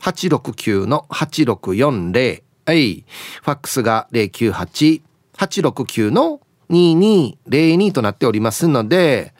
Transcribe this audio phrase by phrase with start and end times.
[0.00, 3.04] 869-8640はい。
[3.42, 6.40] ファックスが098869の
[6.70, 9.32] 2202となっておりますので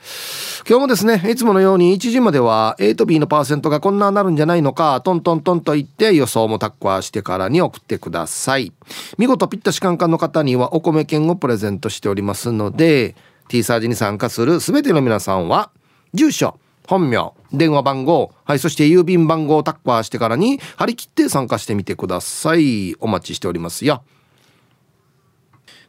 [0.66, 8.72] 今日もですねいつものように1時までは A と B のパーセントがこんななるんじゃないのかトントントンと言って予想もタッコーしてからに送ってください。
[9.19, 13.14] 見事ピッタシカンカンの方にはお米券をプレゼントしておりますので
[13.48, 15.70] T サージに参加する全ての皆さんは
[16.14, 22.95] 住所本名電話番号はいそして郵便番号をタッカーしてからに張り切って参加してみてください。
[22.98, 24.03] お待ちしておりますよ。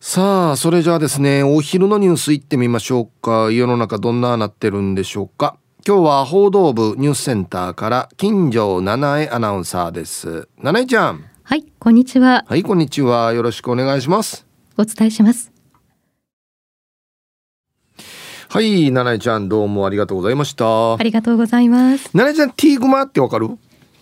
[0.01, 3.49] さあそれじゃあですねお昼のニュース行ってみましょうか。
[3.49, 5.57] 世の中どんななってるんでしょうか。
[5.87, 10.49] 今日は報道部ニュースセンターから金城七重アナウンサーです。
[10.57, 11.23] 七重ちゃん。
[11.43, 12.43] はいこんにちは。
[12.45, 13.31] はいこんにちは。
[13.31, 14.45] よろしくお願いします。
[14.77, 15.58] お伝えします
[18.51, 20.95] はい七重ちゃんどうもありがとうございました。
[20.95, 22.09] ありがとうございます。
[22.15, 23.49] 七重ちゃん T グマってわかる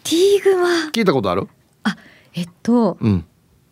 [0.04, 0.68] ？T グマ。
[0.94, 1.48] 聞いたことある？
[1.84, 1.98] あ
[2.34, 3.26] えっとうん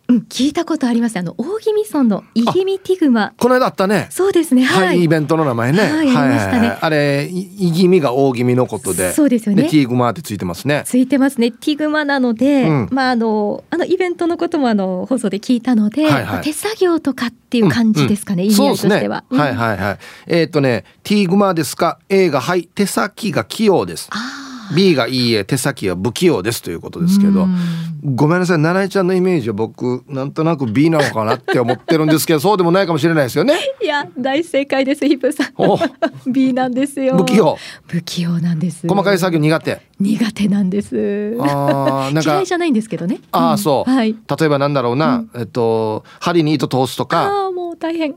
[0.08, 1.16] うん、聞いたことあります。
[1.16, 3.34] あの大宜味村のイギミティグマ。
[3.38, 4.06] この間あったね。
[4.10, 4.62] そうですね。
[4.62, 5.80] はい、はい、イベントの名前ね。
[5.80, 6.78] はいありましたね。
[6.80, 9.12] あれ、いいぎみが大気味のことで。
[9.12, 9.64] そうですよね。
[9.64, 10.84] で、ティーグマってついてますね。
[10.86, 11.50] ついてますね。
[11.50, 12.88] ティグマなので、うん。
[12.92, 16.42] まああのあのイベントのこともあの放送で聞いたので、はいはい。
[16.42, 19.38] 手作業とかっていう感じですかね、意味合いとしては、ね。
[19.38, 19.98] はいはいはい。
[20.28, 24.08] えーっとね、ティーグマですか ?A がはい、手先が器用です。
[24.12, 24.35] あ
[24.74, 27.46] B がいいえ、手先は不器用ですということあですけどう。
[27.46, 27.56] ん
[28.04, 33.54] ごめんなさい、七重ちゃんのイメージは僕、なんとなく B なのかなって思ってるんですけど、 そうでもないかもしれないですよね。
[33.82, 35.78] いや大正解ですヒップさんお
[36.30, 37.58] B なんですよ不器用。
[37.86, 39.80] 不器用なんです細かい作業苦手。
[39.98, 43.90] 苦手なんですああ、なんか 嫌いじ、ゃないんですけどねああ、んそう。
[43.90, 48.14] はい例えばなんだろうな、えっと、針に糸通すとか、ああもう大変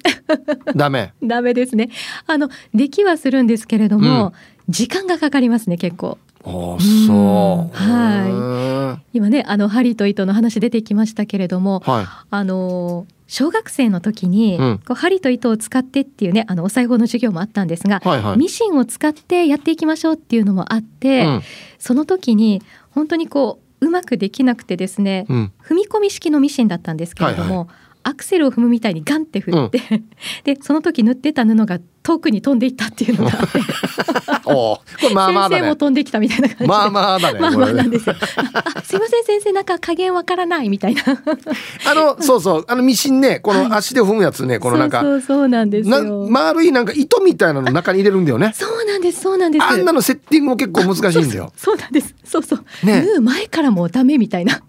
[0.76, 1.14] ダメ。
[1.24, 1.90] ダメですね
[2.28, 4.34] あのできはするんですけれども、
[4.70, 6.52] 時間がかかりますね結構ああ、
[7.08, 7.76] そう。
[7.76, 11.90] はい今ねあの針と糸の話出てきましたけれどもい。
[11.90, 12.06] はい。
[12.30, 18.38] あの小学生の時に、うんこう針と糸を使ってっていうねあのお裁縫の授業もあったんですが、はいはい。
[18.38, 21.42] ミシンを使ってやっていきましょうっていうのもあって、うん
[21.78, 25.52] その時に本当にこううまくできなくてですね、うん。
[25.64, 27.68] 踏み込み式のミシンだったんですけれども、はい
[28.02, 29.82] アクセルを踏むみたいにガンって振って、
[30.46, 31.80] でその時縫ってた布が
[32.10, 33.60] 遠くに飛んでいったっていうのがあって
[34.52, 35.50] おお、これまあまあ。
[35.50, 36.68] 先生も飛んできたみたいな感じで。
[36.68, 37.38] まあまあだね。
[37.40, 38.16] まあまあなんですよ。
[38.54, 41.04] あ すいません先生なんか加減わからないみたいな。
[41.06, 45.02] あの、そうそう、あのミシンね、この足で踏むやつね、このなんか。
[45.02, 46.28] そうそうそうなんですなよ。
[46.28, 48.54] 丸いなんか糸みたいなの中に入れるんだよね。
[48.56, 49.66] そうなんですそうなんです。
[49.66, 51.54] あんなのセッティングも結構難しいんだよ。
[51.56, 52.16] そうなんです。
[52.26, 52.86] そうそう。
[52.86, 54.62] ね前からもうダメみたいな。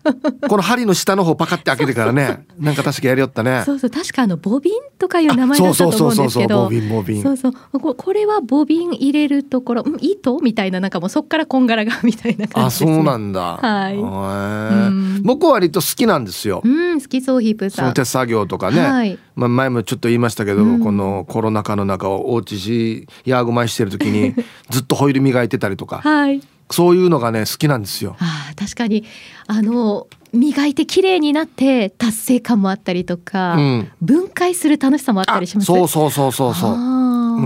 [0.49, 3.63] この針の下の方パカって開けてからね、なんか確かやりよったね。
[3.65, 6.65] そうそう確かあのボビンとかいう名前だったと思うんですけど。
[6.65, 7.23] ボビンボビン。
[7.37, 12.95] そうそうここれはボビン入れるところ、うん、糸みたいななんかもうそっからこんがらがみたいな感あ、じです、ね。
[12.97, 13.57] そうなんだ。
[13.57, 16.63] はいへうーん僕は割と好きなんですよ。
[16.65, 17.87] うん好きそうヒープそさん。
[17.87, 18.81] の手作業とかね。
[18.81, 19.19] はい。
[19.37, 24.35] まあ、前もちょっと言いましたけど、うんこのコロナ禍の中をおうちしヤーグマイしてる時に
[24.71, 26.41] ずっとホイール磨いてたりとかはい。
[26.71, 28.17] そういうのがね好きなんですよ。
[28.21, 29.05] あー確かに
[29.49, 35.67] あの磨いて綺麗になって達成感もあったりとか、うん、分解する楽しさもあったありします。
[35.67, 36.75] そうそうそうそうそう。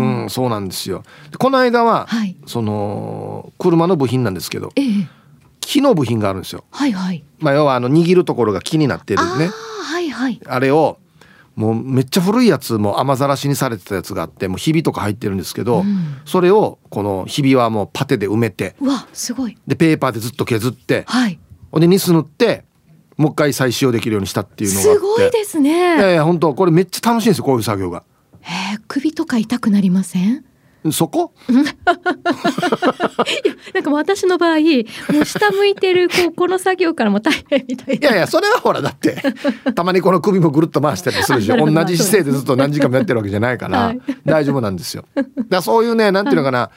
[0.01, 1.03] うん、そうなんですよ。
[1.31, 2.37] でこの間は、はい。
[2.47, 5.09] その車の部品なんですけどええ
[5.61, 6.65] 木の部品があるんですよ。
[6.71, 7.25] はいはい。
[7.39, 10.41] まあ、要はあの握るところが木になってるねああはいはい。
[10.47, 10.99] あれを
[11.57, 19.57] もうめっちゃ古いやつも雨ざらしにされてたやつがあってもうひびとか入ってるんですけど、うんそれをこのひびはもうパテで埋めてうわすごい。
[19.67, 21.39] でペーパーでずっと削ってはい。
[21.71, 22.65] ほんでニス塗って
[23.17, 25.71] もう一回再使用できるようにしたっていうのがすごいですね。
[25.71, 28.03] いやいや本当これめっちゃ楽しいんですよこういう作業が
[28.45, 30.45] えー首とか痛くなりません？
[30.93, 31.33] そこ？
[33.75, 38.09] なんかもう私の場合もう下向いてるこうこの作業からも大変みたいな。
[38.09, 39.17] いやいやそれはほらだって
[39.75, 45.05] たまにこの首もぐるっと回したりするでし同じ姿勢でずっと何時間もやってるわけじゃないから、はい大丈夫なんですよ
[45.49, 46.71] だそういうねなんていうのかな、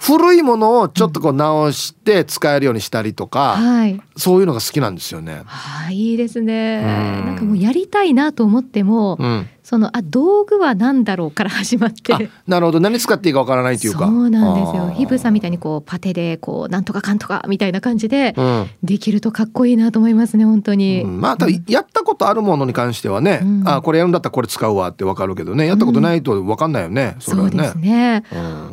[0.00, 4.00] 古いものをちょっとこう直して使えるようにしたりとか、はい。
[4.16, 5.42] そういうのが好きなんですよね。
[5.46, 6.82] ああいいですね。
[7.22, 12.30] うんなんかもうやりたいなと思っても、うん、そのあ道具は何だろうから始まって。
[12.46, 12.78] なるほど。
[12.78, 14.06] 何使っていいかわからないというか。
[14.06, 14.90] そうなんですよ。
[14.90, 25.66] ヒブさんみたいにこうパテでこうなんとかかんとかみたいな感じで、うん、できるとかっこいいなと思いますね本当に、うん、まあやったことあるものに関してはね、うん、あこれやるんだったらこれ使うわってわかるけどね。
[25.66, 28.22] やったことないとわかんないよね、そ、ね、うですね、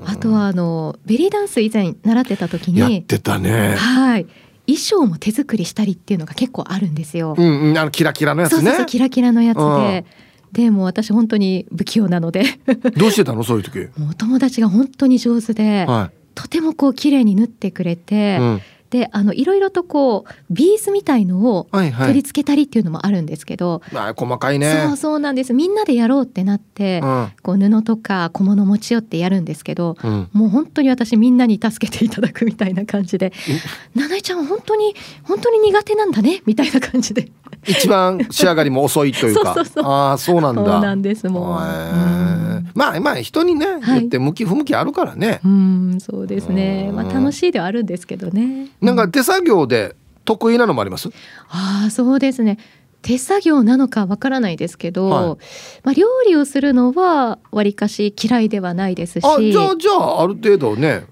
[0.06, 3.74] あとはあのベリーダンス以前習ってた時にやってたね。
[3.78, 4.28] はい。
[4.68, 7.34] 衣装も手作りしたりっていうのが結構あるんですよ。
[7.36, 8.70] うんうん、あのキラキラのやつね。
[8.70, 10.06] そうそうキラキラのやつで。
[10.54, 12.44] でも私本当に不器用なので。
[12.96, 13.44] どうしてたの？
[13.44, 13.80] そういう時。
[14.00, 18.62] もう友達が本当に上手で、はい、とてもこう綺麗に縫ってくれて、うん、
[18.92, 24.72] であのいろいろとこうビーズみたいのを取り付けたりっていうのもあるんですけど、はいはい、細かいね。
[24.86, 25.54] そうそうなんです。
[25.54, 33.34] みんなでやろうってなって、うん、こう布とか小物持ち寄ってやるんですけど、うん、もう本当に私みんなに助けていただくみたいな感じで
[33.96, 37.32] 「七重ちゃんは本当に本当に苦手なんだね」みたいな感じで
[37.66, 39.56] 一番仕上がりも遅いというか。
[39.84, 40.64] ああそうなんだ。
[40.64, 41.44] そうなんですもう、
[42.76, 45.40] まあまあ人にね、言って向き不向きあるからね。
[45.44, 46.92] うんそうですね。
[46.94, 48.68] まあ楽しいではあるんですけどね。
[48.82, 49.96] なんか手作業で
[50.26, 51.10] 得意なのもあります？
[51.50, 52.58] ああ、そうですね。
[53.02, 55.38] 手作業なのかわからないですけど、はい、
[55.84, 59.24] まあ料理をするのはわりかし嫌いではないですし。
[59.26, 61.06] あ、じゃあじゃあある程度ね。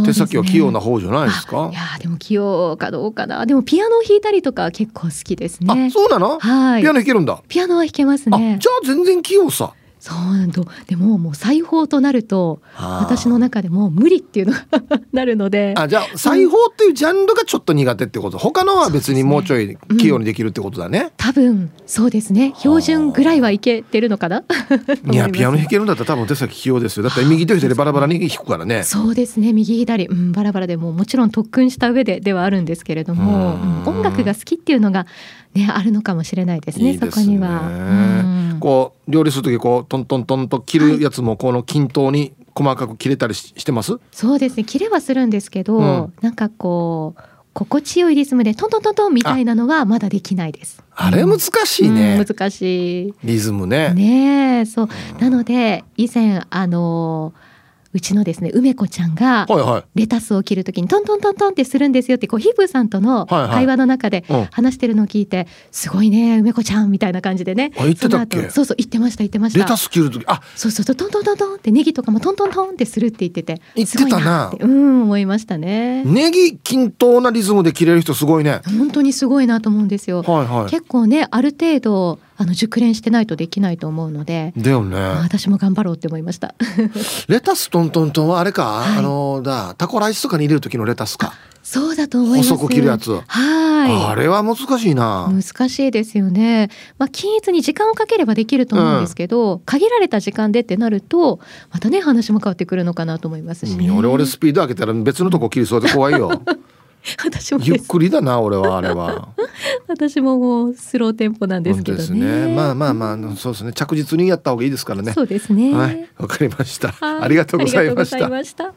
[0.00, 1.68] ね、手先は器用な方じゃないですか？
[1.70, 3.44] いやでも器用かどうかな。
[3.44, 5.86] でもピアノを弾いたりとか結構好きですね。
[5.88, 6.38] あ、そうなの？
[6.38, 6.82] はい。
[6.82, 7.42] ピアノ弾けるんだ。
[7.48, 8.58] ピアノは弾けますね。
[8.60, 9.74] じゃあ全然器用さ。
[10.08, 14.64] そうなんとでももう裁縫となると私の中でも無理っていうのが
[15.12, 15.74] なるので。
[15.76, 18.38] あじゃあ裁縫っていうジャンルがちょっと苦手ってこと？
[18.38, 22.54] 他のは別にもうちょい器用にできるってことだね、うん、多分そうですね。
[22.56, 24.44] 標準ぐらいはいけてるのかな？
[25.12, 27.02] いやピアノ弾けるんだったら多分手先器用ですよ。
[27.02, 28.84] だって右と左バラバラに弾くからね。
[28.84, 29.52] そうですね。
[29.52, 35.06] 右左、うん、バラバラでももちろん特訓した上でではあるんですけれども、うん、音楽が好きっていうのが
[35.54, 38.56] ねあるのかもしれないですね、ね、そこには。
[38.60, 47.22] こう料理する時こうトントントンと切るやつもこの均等に細かく切れたりしてます、はい、そうですね切れはするんですけど、うん、なんかこう
[47.52, 50.82] 心地よいリズムでトントントントンみたいなのはまだできないです。
[50.94, 52.16] あれ難しいね。
[52.16, 53.14] うん、難しい。
[53.24, 53.92] リズムね。
[53.94, 54.88] ねそう。
[55.18, 57.47] なので以前あのー
[57.94, 59.46] うちのですね梅子ちゃんが
[59.94, 68.50] レタスを切るときにトントントントンってするんですよってこうヒブさんとの会話の中で話してるのを聞いてすごいね梅子ちゃんみたいな感じでね言ってたっけ？
[68.50, 69.58] そうそう言ってました言ってました。
[69.60, 70.22] レタス切る時？
[70.26, 70.42] あ。
[70.54, 74.52] そうそうそうトントントントンってネギとかもトントントンってするって言ってて言ってたな。
[74.58, 76.04] うん思いましたね。
[76.04, 78.60] ネギ均等なリズムで切れる人すごいね。
[78.78, 84.96] 本当にすごいなと思うんですよ、はいはい、結構ねある程度あの熟練してないとできないと思うのでだよね。
[84.96, 86.54] 私も頑張ろうって思いました。
[87.26, 91.34] レタストントントンはあれか、はい、あのだタコライスとかに入れる時のレタスか。
[91.64, 92.50] そうだと思います。
[92.54, 93.10] 細く切るやつ。
[93.26, 93.92] はい。
[93.92, 95.28] あれは難しいな。
[95.30, 96.70] 難しいですよね。
[96.96, 101.40] まあ均一に時間をかければできると思うんですけど、うん、限られた時間でってなると
[101.72, 106.40] またね話も変わってくるのかなと思いますし、ね、俺俺スピード上げたら別のとこ切りそうで怖いよ
[107.24, 109.28] 私もゆっくりだな俺はあれは。
[109.88, 113.72] 私ももうスローテンポなんですけどね、ね、まあまあまあそうですね。
[113.72, 115.12] 着実にやった方がいいですからね。
[115.12, 115.72] そうですね。
[115.74, 116.08] はい。
[116.18, 116.94] わかりました。
[117.00, 118.72] ありがとうございました。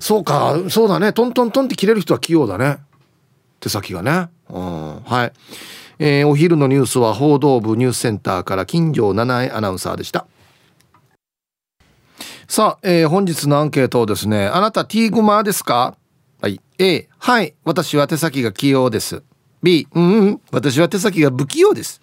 [0.00, 0.56] そうか。
[0.68, 1.12] そうだね。
[1.12, 2.78] トントントンって切れる人は器用だね。
[3.60, 4.28] 手先がね。
[4.50, 5.00] うん。
[5.04, 5.32] はい。
[5.98, 10.26] えー、お昼のニュースは報道部ニュースセンターから金城七重アナウンサーでした。
[12.48, 15.94] さあ、えー、本日のアンケートをですねあなたティーグマですか？
[16.42, 16.60] はい。
[16.78, 17.54] A はい。
[17.62, 19.22] 私は手先が器用です。
[19.62, 22.02] B うん、うん、私は手先が不器用です。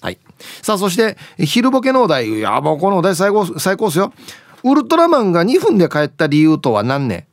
[0.00, 0.18] はい。
[0.62, 2.30] さあそして昼ボケのお題。
[2.30, 4.14] いやもうこのお題最高最高ですよ。
[4.62, 7.26] ウルトラマンが2分で帰った理由とは何ね？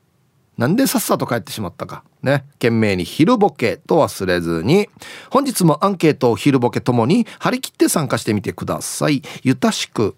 [0.58, 2.04] なんでさっさと帰ってしまったか。
[2.22, 2.44] ね。
[2.56, 4.90] 懸命に昼ボケと忘れずに。
[5.30, 9.22] 本日もアンケートを昼ボケともに張り切って参加してみてください。
[9.44, 10.18] ゆたしく。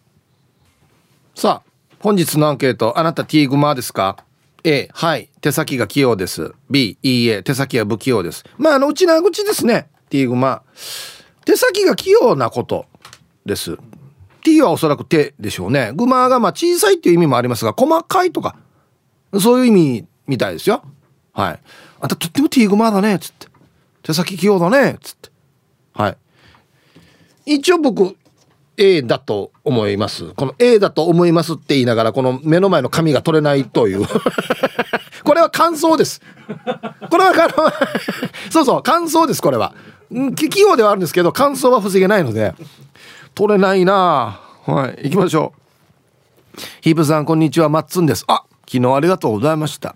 [1.36, 4.18] さあ本日のアンケートあなたティーグマですか？
[4.64, 5.30] A はい。
[5.42, 6.54] 手先が器用です。
[6.70, 8.44] B いいえ手先は不器用です。
[8.58, 9.90] まああのうちな口ですね。
[10.10, 10.64] T グマ
[11.46, 12.86] 手先が器用なこと
[13.46, 13.78] です。
[14.44, 15.92] T はおそらく手でしょうね。
[15.94, 18.56] グマがまあ小さいっていう意味もありますが細かいとか
[19.40, 20.84] そういう意味みたいですよ。
[21.34, 21.60] はい。
[22.00, 23.48] あんたとっても T グマだねっつって。
[24.02, 25.30] 手先器用だねっつって。
[25.94, 26.18] はい。
[27.46, 28.16] 一応僕
[28.78, 30.34] A だと思います。
[30.34, 34.06] この A だと思いますって言いながらこの目の前の紙が取れないという。
[35.24, 36.22] これは感想です。
[37.10, 37.34] これは
[38.50, 39.74] そうそう感想ですこれは。
[40.36, 42.54] 器用ではあるんですけど感想は防げないので。
[43.36, 44.40] 取れないな。
[44.66, 46.62] はい行きましょう。
[46.82, 47.70] ヒープさんこんにちは。
[47.70, 48.26] マッツンです。
[48.28, 49.96] あ昨日ありがとうございました。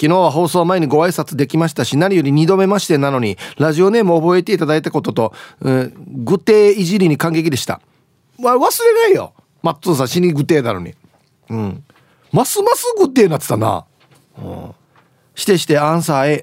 [0.00, 7.80] 昨日は放送前にご挨拶できましたし何より2度目ましてなのにラジオネームを覚えていただいたことと、うん、具体いじりに感激でした。
[8.38, 9.32] 忘れないよ。
[9.62, 10.94] マッツンさん死にぐてえなのに。
[11.50, 11.84] うん。
[12.32, 13.86] ますますぐってえなってたな、
[14.38, 14.74] うん、
[15.36, 16.42] してしてアンサー A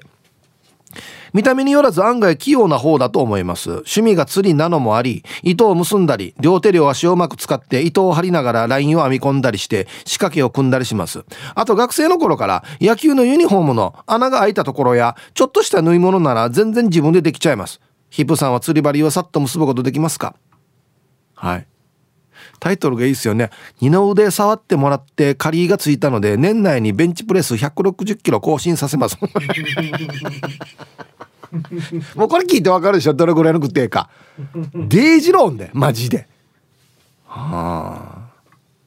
[1.34, 3.70] 見た目によらず案外器用な方だと思います。
[3.70, 11.24] 趣味が釣りなのもあり糸を結んだり両手両足をうまく使って糸を張りながらラインを編み込んだりして仕掛けを組んだりします。
[11.54, 17.80] あと学生の頃から野球のユニフォームの穴が開いたところやちょっとした縫い物なら全然自分でできちゃいます。
[18.08, 20.34] ヒップさんは釣り針をさっと結ぶことできますか？
[21.34, 21.66] はい。
[22.62, 23.50] タイトルがいいですよね。
[23.80, 29.18] 二の腕触ってもらって仮がついたので年内にベンチプレス160キロ更新させます。
[32.14, 33.14] もうこれ聞いてわかるでしょ？
[33.14, 34.08] どれぐらいの具体か。
[34.74, 36.28] デイジローンでマジで。
[37.26, 38.28] は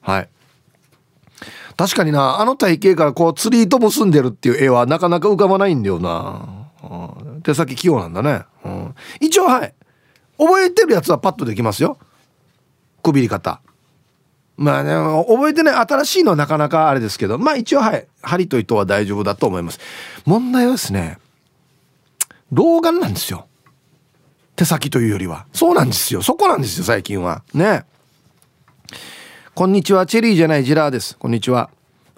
[0.06, 0.10] あ。
[0.10, 0.28] はい。
[1.76, 6.48] 確かになあの体型からこう釣り糸結んでるっていう絵はなかなか浮かばないんだよな、
[7.42, 9.74] 手先器用なんだね、うん、一応はい。
[10.38, 11.98] 覚えてるやつはパッとできますよ。
[13.02, 13.60] くびり方
[14.56, 14.92] まあね
[15.28, 19.80] 覚えてない新しいのはなかなかあれですけどまあ一応はい針と糸は大丈夫だと思います。
[20.24, 21.18] 問題はですね
[22.52, 23.46] 老眼なんですよ。
[24.54, 25.46] 手先というよりは。
[25.52, 26.22] そうなんですよ。
[26.22, 27.42] そこなんですよ最近は。
[27.52, 27.84] ね。
[29.54, 31.16] こんにちはチェリーじゃないジラーです。
[31.18, 31.70] こんにちは。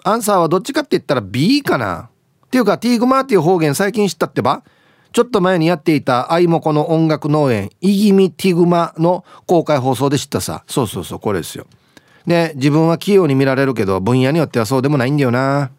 [0.03, 2.09] アンサーはどっちかって言ったら B かな。
[2.45, 4.63] っていうかティーグマーっていう方言最近知ったってば。
[5.11, 10.63] ちょっと前にやっていたアイモコの音楽農園イギミティグマの公開放送で知ったさ。
[10.67, 11.65] そうそうそうこれですよ。
[12.29, 15.71] で自分は器用に見られるけど分野によってはそうでもないんだよな。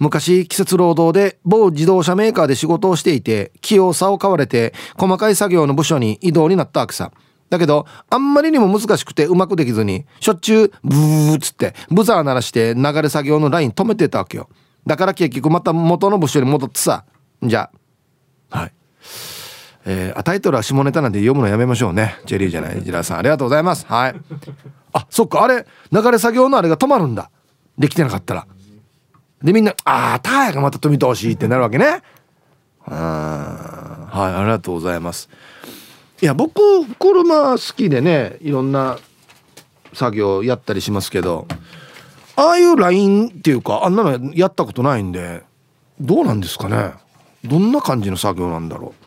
[0.00, 7.12] 昔季節労働で某自動車メーカーで仕事をしていて器用さを買われて細かい作業の部署に移動になったわけさ
[7.48, 14.48] だけどあんまりにも難しくてうまくできずにしょっちゅうブーっつってブザー鳴らして流れ作業のライン止めてたわけよ。
[14.84, 17.04] だから結局また元の部署に戻ってさ。
[17.40, 17.70] じゃ
[18.50, 18.58] あ。
[18.58, 18.72] はい。
[19.86, 22.16] えー、タイトルは下ネタなんで読むのやめましょうね。
[22.26, 22.82] チェリーじゃない。
[22.82, 23.86] ジラさんありがとうございます。
[23.86, 24.14] はい。
[24.92, 25.42] あそっか。
[25.44, 27.30] あれ流れ作業のあれが止まるんだ。
[27.78, 28.46] できてなかったら。
[29.42, 32.00] でみんな「ああターヤがまた富通しい」ってなるわけね。
[32.86, 35.28] うんはいありがとうございます。
[36.22, 36.62] いや僕
[36.98, 38.98] 車好きでねいろんな
[39.92, 41.46] 作業やったりしますけど
[42.36, 45.42] ああいうラインっていうかあんなのやったことないんで
[46.00, 46.92] どうなんですかね。
[47.44, 49.03] どんな感じの作業なんだろう。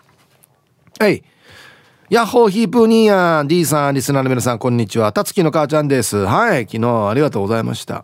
[1.00, 1.24] はい。
[2.10, 5.14] ヤッホーヒープーニーヤン D さんリスナーの皆さんこんにちは。
[5.14, 6.18] たつきの母ちゃんです。
[6.18, 6.66] はい。
[6.66, 8.04] 昨日ありがとうございました。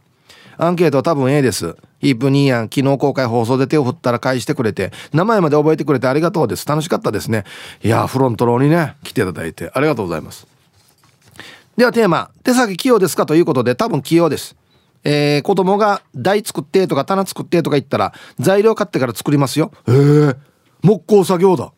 [0.60, 1.76] アンケートは多分 A です。
[2.02, 6.68] ヒープニーヤン昨日公開放送で手を振ったら返してくれて名前まで覚えてくれてありがとうです。
[6.68, 7.46] 楽しかったですね。
[7.82, 10.46] いやフロントローにね来ていただいてありがとうございます。
[11.76, 12.30] ではテーマ。
[12.44, 14.56] 手先器用ですかということで多分器用です。
[15.04, 19.72] えー、子供が台作ってとか棚作ってとか言ったら材料買ってから作りますよ。
[19.88, 19.92] へ
[20.30, 20.36] え
[20.84, 21.72] 木工作業だ。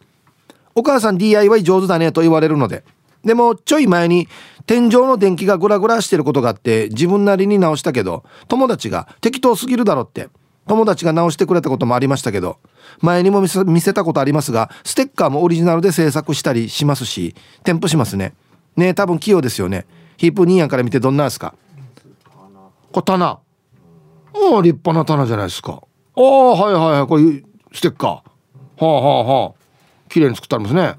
[0.76, 2.84] お母さん DIY 上手だねと言われるので。
[3.24, 4.28] でもちょい前に
[4.68, 10.30] 天井の電気がグラグラしてることがあって自分なりに直したけど友達が適当すぎるだろって。
[10.68, 12.58] 友達が直してくれたこともありましたけど
[13.00, 13.48] 前にも見
[13.82, 18.34] せたことありますがステッカーもオリジナルで制作したりしますし添付しますね。
[18.76, 19.86] ね多分器用ですよね。
[20.18, 21.54] ヒープニーヤンから見てどんなですか？
[22.92, 23.40] これ棚。
[24.34, 25.84] 立派な棚じゃないですか。
[26.16, 27.08] ああはいはいはい。
[27.08, 28.10] これステッカー。
[28.10, 28.22] は
[28.82, 29.65] あはあはあ
[30.10, 30.96] 綺麗に作ってありますね。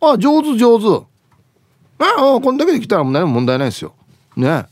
[0.00, 1.06] あ上手上手。
[1.98, 3.94] ああこんだけできたら何も問題ないですよ。
[4.36, 4.66] ね。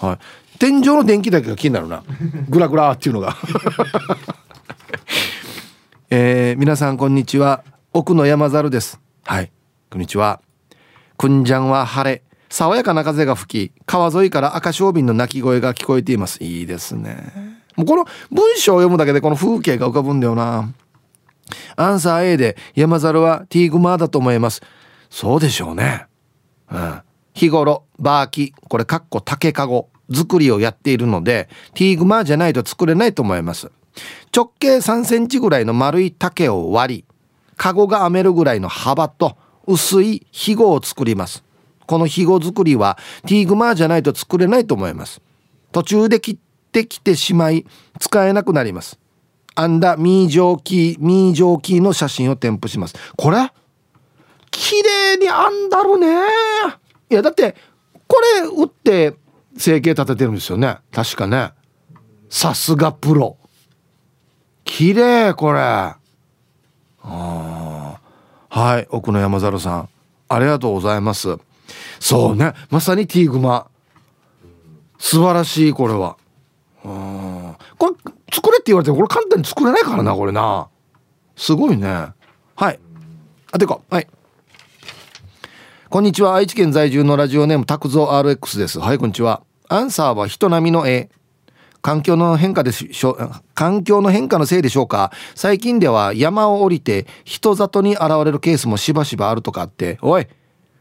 [0.00, 0.58] はい。
[0.58, 2.02] 天井の電気だけが気になるな。
[2.48, 3.36] グラグラっていうのが。
[6.10, 7.64] えー、皆さんこんにちは。
[7.92, 9.00] 奥の山猿です。
[9.24, 9.50] はい。
[9.90, 10.40] こんにちは。
[11.16, 12.22] くんじゃんは晴れ。
[12.48, 16.42] 爽やかな風が吹き川沿いから赤小瓶の鳴き声が聞こえています。
[16.42, 17.60] いいですね。
[17.76, 20.72] もうこの文章を読むだけでこの風景が浮かぶんだよな
[21.76, 24.62] アンサー A で山猿はティーグマーだと思います。
[25.10, 26.06] そうでしょうね。
[26.70, 27.00] うん、
[27.34, 33.70] 日頃バーキこれかっこ竹かご作りをやっているのでティーグマーじゃないと作れないと思います。
[34.34, 37.04] 直径3センチぐらいの丸い竹を割り
[37.56, 39.36] カゴが編めるぐらいの幅と
[39.66, 41.44] 薄いひごを作ります。
[41.86, 45.20] このひご作りはティーグマーじゃないと作れないと思います。
[45.72, 46.36] 途中で切っ
[46.72, 47.66] てきてしまい
[47.98, 48.98] 使えなくなります。
[49.54, 53.52] アンダミージョーキーミージョーキーの写真を添付しますこれ
[54.50, 56.08] 綺麗に編んだるね
[57.10, 57.54] いやだって
[58.06, 59.14] これ打って
[59.56, 61.52] 成形立ててるんですよね確かね
[62.28, 63.36] さすがプロ
[64.64, 65.96] 綺麗これあ
[67.02, 69.88] はい奥の山猿さん
[70.28, 71.36] ありがとうございます
[72.00, 73.68] そうねまさにティーグマ
[74.98, 76.16] 素晴らしいこれは
[76.82, 80.66] これ作れって言われてもこれ簡単に作れないからなこれな。
[81.36, 82.08] すごいね。
[82.56, 82.80] はい。
[83.52, 84.08] あてかはい。
[85.88, 86.34] こんにちは。
[86.34, 88.80] 愛知県在住のラジオネーム拓蔵 RX です。
[88.80, 89.44] はいこんにちは。
[89.68, 91.10] アンサーは人並みの絵
[91.80, 93.16] 環境の変化でしょ
[93.54, 95.12] 環境の変化のせいでしょうか。
[95.36, 99.98] 最近では山を降りて人里に現れるケースもしばしばあるとかあって。
[100.02, 100.26] おい。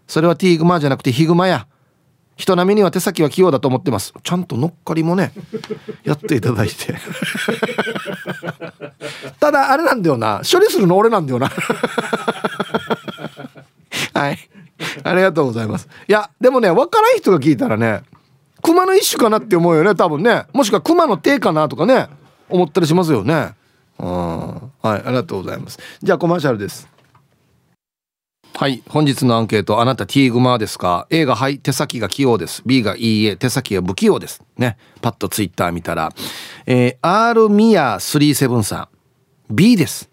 [0.07, 1.67] それはティーグマじゃなくてヒグマや
[2.35, 4.13] 人並みには手先は器用だと思ってます。
[4.23, 5.31] ちゃんと乗っかりもね
[6.03, 6.95] やっていただいて。
[9.39, 10.41] ただあれなんだよな。
[10.49, 11.51] 処理するの俺なんだよな。
[14.13, 14.37] はい。
[15.03, 15.87] ありがとうございます。
[16.07, 18.01] いやでもね分からん人が聞いたらね
[18.61, 20.45] 熊の一種かなって思うよね多分ね。
[20.53, 22.07] もしくは熊の手かなとかね
[22.49, 23.53] 思ったりしますよね。
[23.99, 24.07] うん。
[24.07, 25.79] はいありがとうございます。
[26.01, 26.87] じゃあコマーシャルです
[28.55, 32.61] はい本日のアンケートあなた T グマですか？A がはい手先が器用です。
[32.67, 34.43] B がいいえ手先が不器用です。
[34.57, 36.13] ねパッとツイッター見たら、
[36.67, 38.89] えー、R ミヤ37さ
[39.49, 39.53] ん。
[39.53, 40.11] B です。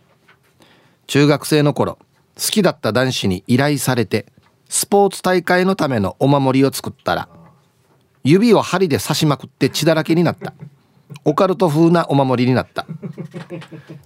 [1.07, 1.99] 中学生の頃
[2.35, 4.27] 好きだった男子に依頼されて
[4.71, 7.29] スポーツ大会のためのお守りを作ったら
[8.25, 10.55] 指を針で刺しまくって血だらけになった。
[11.25, 12.87] オカルト風なお守りになった。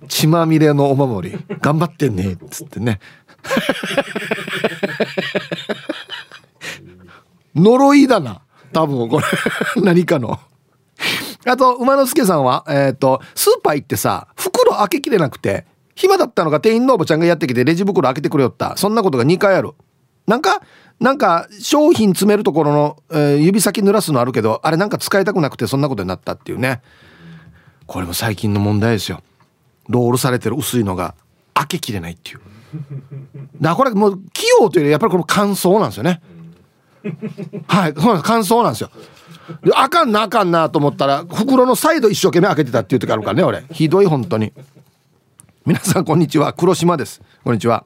[0.08, 1.38] 血まみれのお守り。
[1.60, 2.98] 頑張ってんねっつってね。
[7.54, 8.42] 呪いだな。
[8.72, 9.24] 多分これ。
[9.82, 10.38] 何かの。
[11.46, 18.76] あと馬之助さんはえっ、ー、とスーパー行ってさ袋開けきれなくて暇だったのが店員のおばちゃんがやってきてレジ袋開けてくれよった。
[18.76, 19.72] そんなことが2回ある。
[20.26, 20.62] なんか
[21.00, 26.80] なんか商品詰めるところの、えー、指先濡らすのあるけどあれなんか使いたくなくてそんなことになったっていうね。
[27.86, 29.22] これも最近の問題ですよ。
[29.88, 31.14] ロールされてる薄いのが
[31.52, 32.40] 開けきれないっていう。
[33.60, 36.20] だこれもう器用というよりやっぱりこの乾燥なんですよね。
[37.66, 38.90] はい乾燥なんですよ。
[39.62, 43.64] であかんなあかんなと思ったら袋のサイド一生懸命開けてたっていう時あるからね俺。
[43.72, 44.52] ひどい本当に。
[45.66, 46.52] 皆さんこんにちは。
[46.52, 47.22] 黒島です。
[47.42, 47.84] こんにちは。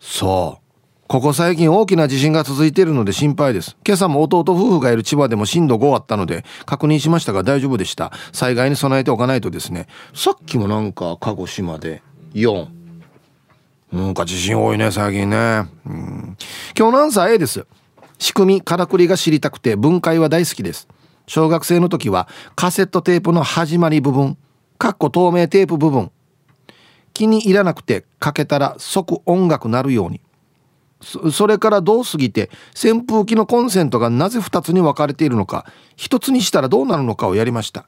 [0.00, 0.64] そう。
[1.06, 3.76] ここ最近大きな地震が続いているので心配です。
[3.86, 8.10] 今朝も弟夫婦がいる千葉でも震度5あったので確認しましたが大丈夫でした。
[8.32, 9.86] 災害に備えておかないとですね。
[10.14, 12.68] さっきもなんか鹿児島で4
[13.94, 15.68] なんか地震多いね最近ね。
[15.86, 16.36] うん。
[16.76, 17.64] 今日のアンサー A です。
[18.18, 20.88] 仕組みからくりが知りたくて分解は大好きです。
[21.28, 24.36] 小学生の時はカセットテープの始まり部分
[24.78, 26.10] かっこ透明テープ部分。
[27.12, 30.20] 気に入らなくてかけたら即音楽なるように。
[31.30, 35.66] それからどう過ぎて扇風機のコンセントがなぜ2つに分かれているのか
[35.98, 37.86] 1つにしたらどうなるのかをやりました。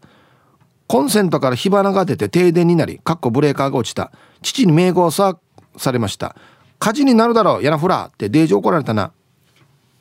[0.87, 4.13] コンセントから火花が出て停電になりかっこブレーカーが落ちた。
[4.43, 5.37] 父に名号さ
[5.77, 6.37] されました。
[6.79, 9.13] 火事になるだろうやなフラってデージ怒られたな。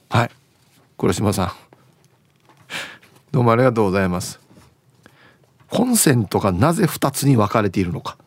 [0.09, 0.29] はい。
[0.97, 1.51] 黒島さん。
[3.31, 4.39] どうもありがとうございます。
[5.69, 8.17] コンセントがなぜ2つに分かれているのか。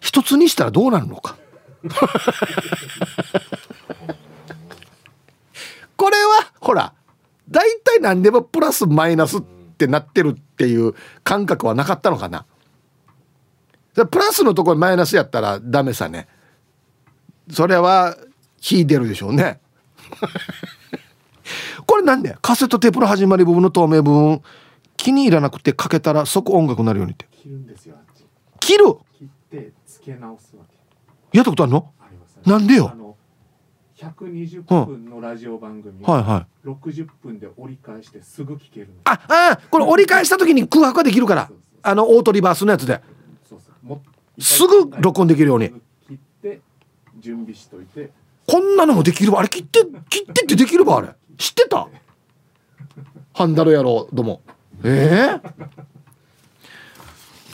[0.00, 1.36] 1つにしたらどうなるのか。
[5.96, 6.92] これはほら
[7.50, 12.46] 大体何でもプラスマイナスってなってるっていう感覚はなかったのかな。
[13.94, 16.26] プラスのところマイナスやったらダメさね。
[17.50, 18.16] それは
[18.60, 19.60] 火出るでしょうね。
[21.86, 24.42] これなんでカセットテープの始まり部分の透明部分
[24.96, 27.28] 気に入らなくてかけたら即音楽になるようにって。
[27.30, 27.96] 切るんですよ
[28.60, 28.84] 切る？
[29.18, 30.76] 切って付け直すわけ。
[31.36, 31.92] やったことあるの？
[32.46, 32.94] なんでよ
[33.96, 41.50] ？120分のラジオ番組、はいはい、60分で折り返してすぐ聞けるああこれ折り返した時に空白ができるから。
[41.84, 43.00] あのオートリバースのやつで
[44.38, 45.70] すぐ録音できるように。
[46.08, 46.60] 切って
[47.18, 48.10] 準備しといて。
[48.46, 51.08] こんなのもできるわあれ切って切ってってできるわあれ。
[51.38, 51.88] 知ってた？
[53.34, 54.42] ハンダル野郎ども。
[54.84, 55.52] ええー？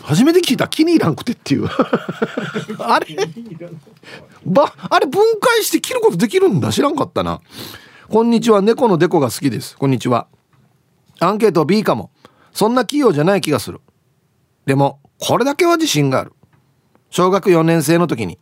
[0.03, 0.69] 初めて聞いた。
[0.69, 1.69] 気に入らんくてっていう。
[2.79, 3.17] あれ？
[4.47, 6.73] ばあれ分解して切ることできるんだ。
[6.73, 7.41] 知らんかったな。
[8.09, 8.62] こんにちは。
[8.62, 9.77] 猫のデコが好きです。
[9.77, 10.29] こんにちは。
[11.21, 12.11] アンケート B かも。
[12.53, 13.81] そんな器用じゃない気がする。
[14.64, 16.33] でもこれだけは自信がある。
[17.11, 18.38] 小学4年生の時に。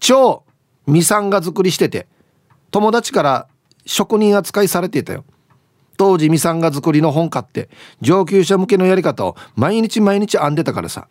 [0.00, 0.44] 超
[0.86, 2.06] ミサンガ作りしてて。
[2.70, 3.48] 友達から
[3.86, 5.24] 職人扱いされていたよ。
[5.96, 7.68] 当時ミサンガ作りの本買って。
[8.00, 11.08] 上級者向けのやり方を毎日毎日編んでたからさ。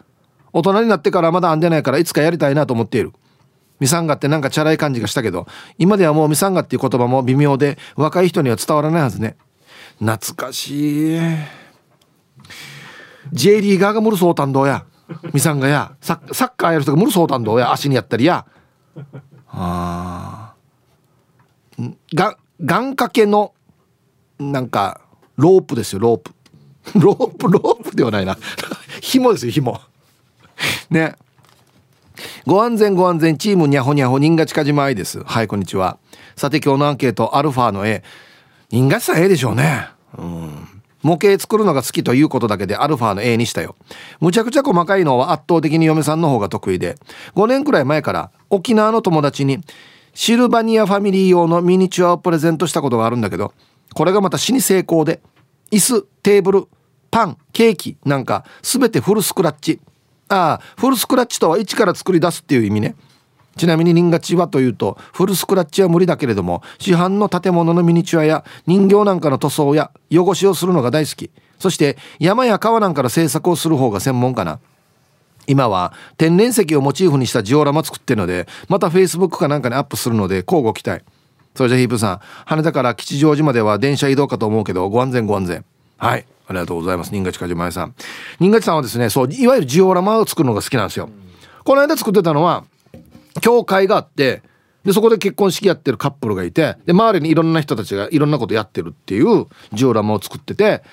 [0.51, 3.11] 大人になってからまだ編んでないからいつかやりたいなと思っている。
[3.79, 9.35] ミサンガってなんかチャラい感じがしたけど今ではもうミサンガっていう言葉も微妙で若い人には伝わらないはずね。
[9.99, 11.19] 懐かしい。
[13.31, 14.85] J リーガーがムルソータンドや。
[15.33, 18.45] ミサンガやサッカーやる人がムルソータンドや足にやったりや。
[19.47, 20.53] あ
[22.13, 23.53] が願掛けの
[24.39, 25.01] なんか
[25.35, 26.31] ロープですよロープ。
[26.99, 28.37] ロープロープではないな。
[29.01, 29.79] 紐ですよ紐。
[30.89, 31.15] ね。
[32.45, 35.23] ご安全ご安全チームにゃほにゃほ人が近島愛です。
[35.23, 35.97] はいこんにちは。
[36.35, 38.03] さて今日のアンケートアルファの A
[38.69, 39.87] 人がさん A でしょうね。
[40.17, 40.72] うん。
[41.03, 43.75] 模型作るのが好きということだけでアルファの A にしたよ。
[44.19, 46.97] むちゃくちゃ細かいのは圧倒的に嫁さんの方が得意で、
[47.35, 49.59] 5年くらい前から沖縄の友達に
[50.13, 53.53] シルバニアファミリー用のミニチュアをプレゼントしたことがあるんだけど、
[53.93, 55.21] これがまた死に成功で、
[55.71, 56.67] 椅子、テーブル、
[57.11, 59.79] パン、ケーキなんか全てフルスクラッチ。
[60.29, 62.95] ああ、フルスクラッチとは一から作り出すっていう意味ね。
[63.55, 71.29] ちなみに人がチはというとフルスクラッチは無理だけれども市販の建物のミニチュアや人形なんかの塗装や汚しをするのが大好き。
[71.59, 74.59] そして山や川なんかの制作をする方が専門かな。
[75.45, 81.03] 今は天然石をモチーフにしたジオラマ作ってるのでまたフェイスブックかなんかにアップするので交互期待。
[81.55, 85.63] それじゃヒープさん羽田から吉祥寺までは電車移動かと思うけどご安全ご安全。
[85.97, 86.25] はい。
[86.47, 87.93] ありがとうございます新勝島さん。
[88.39, 91.09] 新勝さんはですねそういわゆるジオラマを作るのが好きなんですよ。
[91.63, 92.65] この間作ってたのは
[93.41, 94.41] 教会があって
[94.83, 100.83] でそこで結婚式やってるカップルがいてで周りにいろんな人たちがいろんなことやってるっていうジオラマを作ってて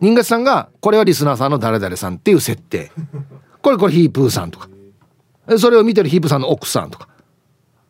[0.00, 2.90] 人月さんがこれはリスナーさんの誰々さんっていう設定。
[3.62, 4.68] これこれヒープーさんとか。
[5.58, 7.08] それを見てるヒープーさんの奥さんとか。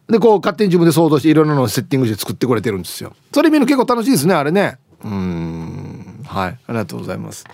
[0.08, 3.14] でこう勝手に自分で想像していろんなのをセッティングして作ってくれてるんですよ。
[3.32, 4.78] それ見るの結構楽しいですねあれね。
[5.02, 6.22] うん。
[6.24, 6.50] はい。
[6.50, 7.44] ありがとうございます。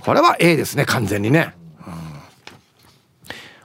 [0.00, 1.54] これは A ですね完全にね。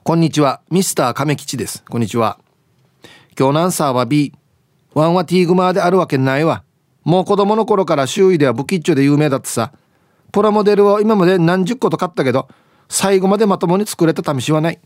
[0.07, 0.61] こんにちは。
[0.69, 1.83] ミスター亀吉です。
[1.89, 2.37] こんにちは。
[3.35, 4.33] 今日のアンサーは B。
[4.93, 6.63] ワンはティーグマであるわけないわ。
[7.03, 9.73] もう子供の頃から周囲ではブキッチョで有名だってさ。
[10.31, 12.47] プラモデルを今まで何十個と買ったけど、
[12.87, 14.79] 最後までまともに作れた試しはない。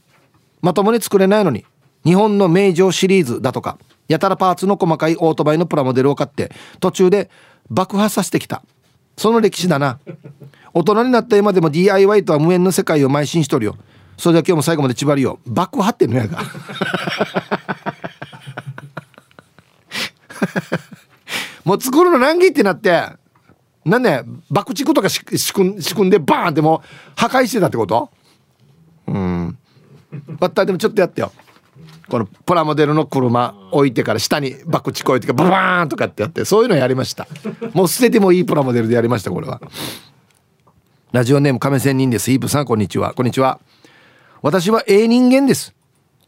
[0.61, 1.65] まともに作れないのに、
[2.05, 3.77] 日本の名城シリーズだとか、
[4.07, 7.29] やたらパーツの細かいオートバイのプラモデルを買って、途中で
[7.69, 8.63] 爆破させてきた。
[9.17, 9.99] その歴史だな。
[10.73, 13.75] 大人になった今でも DIY とは無縁の世界を邁進しとるよ。
[14.19, 16.39] それでは今日も最後まで縛りよ爆破ってんのやが。
[21.63, 23.01] もう作るの難儀ってなって
[23.85, 28.09] なんね爆竹とか仕組ん仕組んでバーンってもう破壊してたってこと？
[29.07, 29.57] うん。
[30.39, 31.31] バッターでもちょっとやってよ。
[32.09, 37.25] このプラモデルの車置いてから下に爆竹置いてからババーンとかってやってそういうのやりました。
[37.73, 39.61] もう捨ててもいいプラモデルでやりましたこれは。
[41.13, 42.31] ラジオネーム亀仙人です。
[42.31, 43.13] イープさんこんにちは。
[43.13, 43.59] こんにちは
[44.41, 45.75] 私はええ人間です。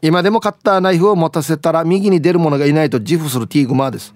[0.02, 4.14] 今でもカッターナイフを持たせたら右に出る者がいないと自負するティーグマーです。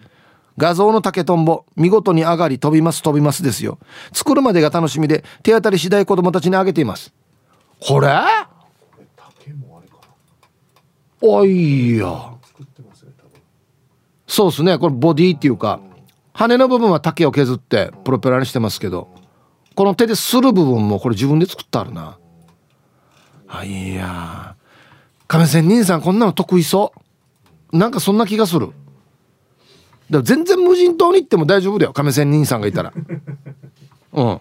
[0.59, 3.79] 画像の竹とんぼ見事に上がり飛びます飛びますですよ。
[4.13, 7.13] 作るまでが楽しみで手当たり次第子供たちにあげています。
[7.81, 8.09] これ？
[11.21, 12.35] おいや。
[14.27, 14.79] そうですね。
[14.79, 15.81] これボディっていうか
[16.33, 19.09] 羽の部分は竹を削ってプロペラにしてますけど
[19.75, 22.19] この手でする部分もこれ自分で作ってあるな。
[23.49, 24.57] あいや。
[25.29, 26.93] 亀仙人さんこんなの得意そ
[27.73, 27.77] う。
[27.77, 28.71] なんかそんな気がする。
[30.11, 31.93] でも全然無人島に行っても大丈夫だよ。
[31.93, 32.93] 亀仙人さんがいたら。
[34.13, 34.41] うん。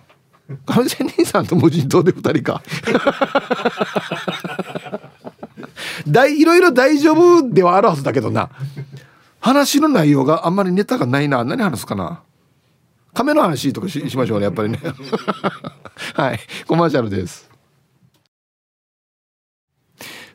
[0.66, 2.62] 亀仙人さんと無人島で2人か。
[6.08, 8.50] だいいろいろ大丈夫ではあるはずだけどな。
[9.40, 11.44] 話の内容があんまりネタがないな。
[11.44, 12.22] 何話すかな。
[13.14, 14.80] 亀の話とかししましょうねやっぱりね。
[16.14, 16.40] はい。
[16.68, 17.50] コマーシャルです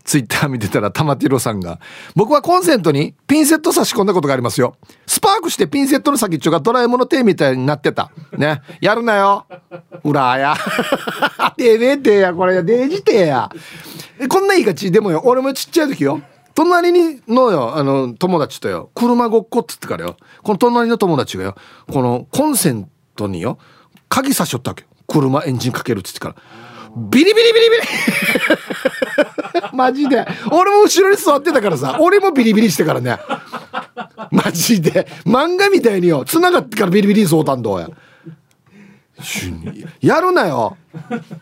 [0.04, 1.78] ツイッター見てたら玉ティロさんが
[2.14, 4.76] 僕はコンセントにピンセット差し込んだことがありますよ。
[5.06, 8.10] スパークしてピンセットの先っちょがドラえもんの手みたいになってた。
[8.36, 8.62] ね。
[8.80, 9.46] やるなよ。
[10.04, 10.56] 裏や。
[11.56, 12.62] てめえてやこれ。
[12.62, 13.50] デジてや。
[14.28, 16.20] こんないいがちでもよ俺もちっちゃい時よ。
[16.54, 18.90] 隣にのよあの友達とよ。
[18.94, 20.16] 車ごっこっつってからよ。
[20.42, 21.54] この隣の友達がよ。
[21.90, 23.58] このコンセントによ
[24.08, 26.36] 鍵差しよったわけ車エンジンかけるっつってから。
[26.96, 27.83] ビリビリビリビリ。
[29.76, 30.26] マジで。
[30.50, 31.98] 俺も後ろに座ってたからさ。
[32.00, 33.18] 俺もビリビリしてからね。
[34.31, 35.07] マジで。
[35.24, 36.24] 漫画みたいによ。
[36.24, 37.88] 繋がってからビリビリそうたんどうや。
[40.00, 40.76] やるなよ。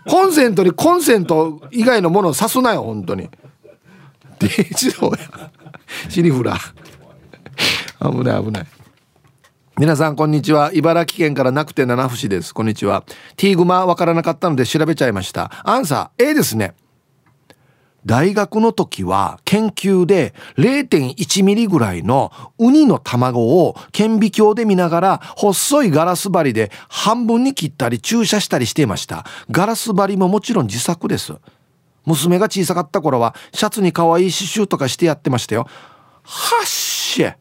[0.07, 3.29] コンセントにコンセント以外のものを刺すなよ本当に。
[4.39, 5.51] デージどうや。
[6.09, 6.57] シリフラ
[8.01, 8.67] 危ない危ない
[9.79, 10.73] 皆さんこんにちは。
[10.75, 12.53] 茨城県からなくて七節です。
[12.53, 13.05] こんにちは。
[13.37, 15.53] ティーグマわからなかったので調べちゃいました。
[15.62, 16.75] アンサー A ですね。
[18.05, 29.27] 大学の時は研究で0.1ミリぐらいのウニの卵を顕微鏡で見ながら細いガラス針で半分に切ったり注射したりしていました。
[29.49, 31.35] ガラス針ももちろん自作です。
[32.05, 35.69] 娘が小さかった頃はシャツに可愛い刺繍とかしてやってましたよ。
[36.25, 37.37] はっしゃ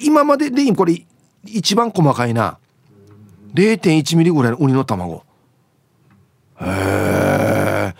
[0.00, 1.06] 今まででこれ
[1.46, 2.58] 一番細かいな。
[3.54, 5.24] 0.1ミリぐらいのウニの卵。
[6.60, 7.94] へえ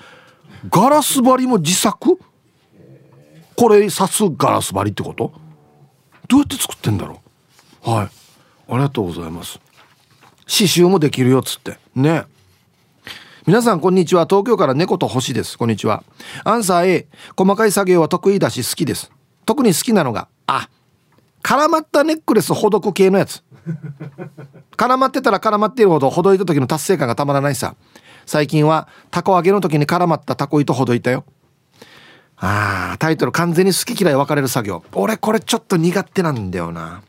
[0.69, 2.19] ガラス張りも自作？
[3.57, 5.33] これ刺すガラス張りってこと？
[6.29, 7.23] どうやって作ってんだろ
[7.87, 7.91] う？
[7.91, 8.07] はい。
[8.07, 8.11] あ
[8.73, 9.61] りがとうございます。
[10.41, 11.79] 刺繍もできるよっつって。
[11.95, 12.25] ね。
[13.47, 14.27] 皆さんこんにちは。
[14.27, 15.57] 東京から猫と星です。
[15.57, 16.03] こんにちは。
[16.45, 19.11] アンサー A 細かい作業は得意だし好きです。
[19.47, 20.69] 特に好きなのがあ。
[21.45, 23.45] 絡まったネックレスほどく系のやつ。
[24.79, 27.77] 絡まってたら絡まっているほどほどいた時の達成感がたまらないさ。
[28.25, 31.25] 最近はタコ揚げの時に絡まったタコ糸ほどいたよ。
[32.37, 34.83] あータイトル完全に好き嫌い分かれる作業。
[34.95, 37.03] 俺これちょっと苦手なんだよな。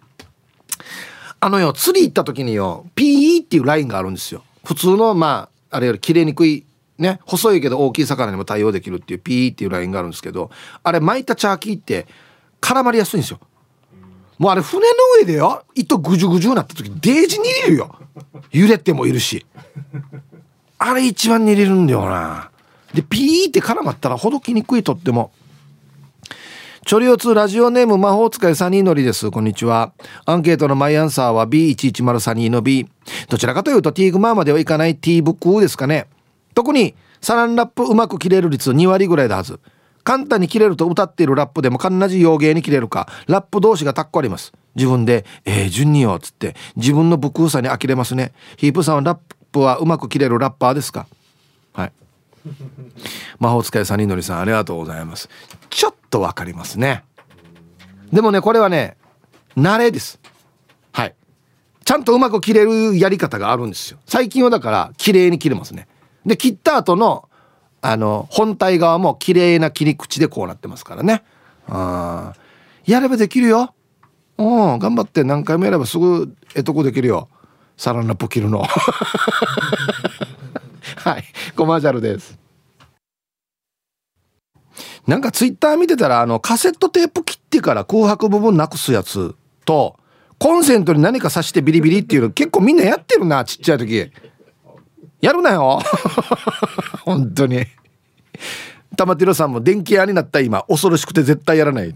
[1.39, 4.43] あのよ釣り行った時によ PE っていうラインがあるんですよ。
[4.65, 6.65] 普通のまああれより切れにくい
[6.98, 10.52] ね細いけど大きい魚にも対応できるっていう PE っていうラインがあるんですけど
[10.84, 12.08] あれ巻いたチャーキーって
[12.60, 13.39] 絡まりやすいんですよ。
[14.38, 17.95] もうあれ船の上でよ糸ぐじゅぐじゅなった時デージに入れるよ
[18.52, 19.45] 揺れてもいるし
[20.78, 22.52] あれ一番に入れるんだよな
[22.93, 25.32] でピーって絡まったらほどきにくいとっても
[26.86, 29.32] チョリオツラジオネーム魔法使いサニーのりです。
[29.32, 29.91] こんにちは。
[30.28, 32.88] アンケートのマイアンサーは B110 サニーの B。
[33.28, 36.06] どちらかというとティーグマーまではいかない T ブックですかね。
[36.54, 39.60] 特にサランラップうまく切れる率2割ぐらいだはず。
[40.06, 43.10] 簡単に切れると歌っているラップでも同じ洋芸に切れるか。
[43.28, 44.54] ラップ同士がタッコあります。
[44.76, 46.56] 自分で「えー、順によ」っつって。
[46.78, 48.32] 自分の不空さに呆れますね。
[48.56, 49.18] ヒープさんはラッ
[49.52, 51.08] プはうまく切れるラッパーですか？
[51.74, 51.91] はい。
[53.39, 55.28] 魔法使いサニーのりさんありがとうございます。
[55.72, 57.04] ちょっとわかりますね。
[58.13, 58.98] でもねこれはね
[59.58, 60.20] 慣れです。
[60.91, 61.15] はい。
[61.84, 63.98] ちゃんとうまく切れるやり方があるんですよ。
[64.06, 65.88] 最近はだから綺麗に切れますね。
[66.26, 67.28] で切った後の
[67.88, 71.21] あの本体側も綺麗な切り口でこうなってますからね。
[71.67, 72.34] あ
[72.84, 73.76] やればできるよ。
[74.39, 74.80] うん。
[74.80, 77.30] 頑張って何回もやればすぐえとこできるよ。
[77.78, 78.63] サランラップ切るの。
[80.98, 81.24] はい。
[81.56, 82.39] コマーシャルです。
[85.06, 90.00] なんかツイッター見てたらあのカセットテープ切ってから空白部分なくすやつと
[90.39, 94.12] コンセントに何か挿してビリビリっていうの結構みんなやってるなちっちゃい時。
[95.21, 95.82] やるなよ。
[97.06, 97.65] 本当に。
[98.95, 101.95] 玉城さんも電気屋になった今恐ろしくて絶対やらない。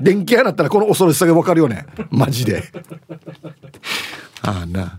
[0.00, 1.86] 電気屋になったらこの恐ろしさが分かるよね。
[2.10, 2.64] マジで。
[4.42, 4.98] ああな。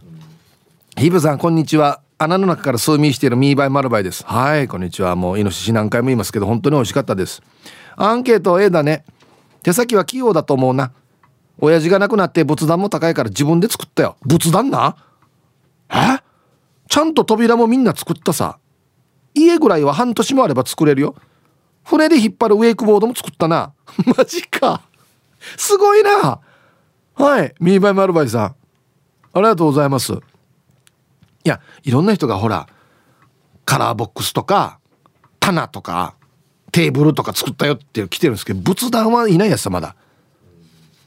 [0.97, 2.01] ヒブさんこんにちは。
[2.17, 4.23] 穴の中から数ミしているミーバイマルバイです。
[4.25, 5.15] はいこんにちは。
[5.15, 7.41] もうイノシシ何回も言いますけど本当に美味しかったです。
[7.95, 9.03] アンケート A だね。
[9.63, 10.91] 手先は器用だと思うな。
[11.57, 14.17] 親父が亡くなって仏壇も高いから自分で作ったよ。
[14.23, 14.95] 仏壇な？
[15.89, 16.19] え？
[16.91, 18.59] ちゃんと扉もみんな作ったさ。
[19.33, 21.15] 家ぐらいは半年もあれば作れるよ。
[21.85, 23.71] 船で引っ張るウェイクボードも作ったな。
[24.17, 24.81] マジか。
[25.55, 26.41] すごいな。
[27.15, 27.55] はい。
[27.61, 28.43] ミーバイマルバイさん。
[28.43, 28.55] あ
[29.35, 30.11] りがとうございます。
[30.11, 30.17] い
[31.45, 32.67] やいろんな人がほら
[33.63, 34.79] カラーボックスとか
[35.39, 36.15] 棚とか
[36.73, 39.95] テーブルとか作ったよって来てるんですけど仏壇はいないやつさまだ。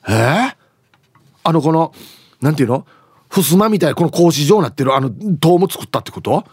[0.09, 0.55] えー、
[1.45, 1.93] あのこの
[2.41, 2.87] なんていうの？
[3.43, 6.45] 襖みたいなこの格子状になってるあの塔も作ったってこと？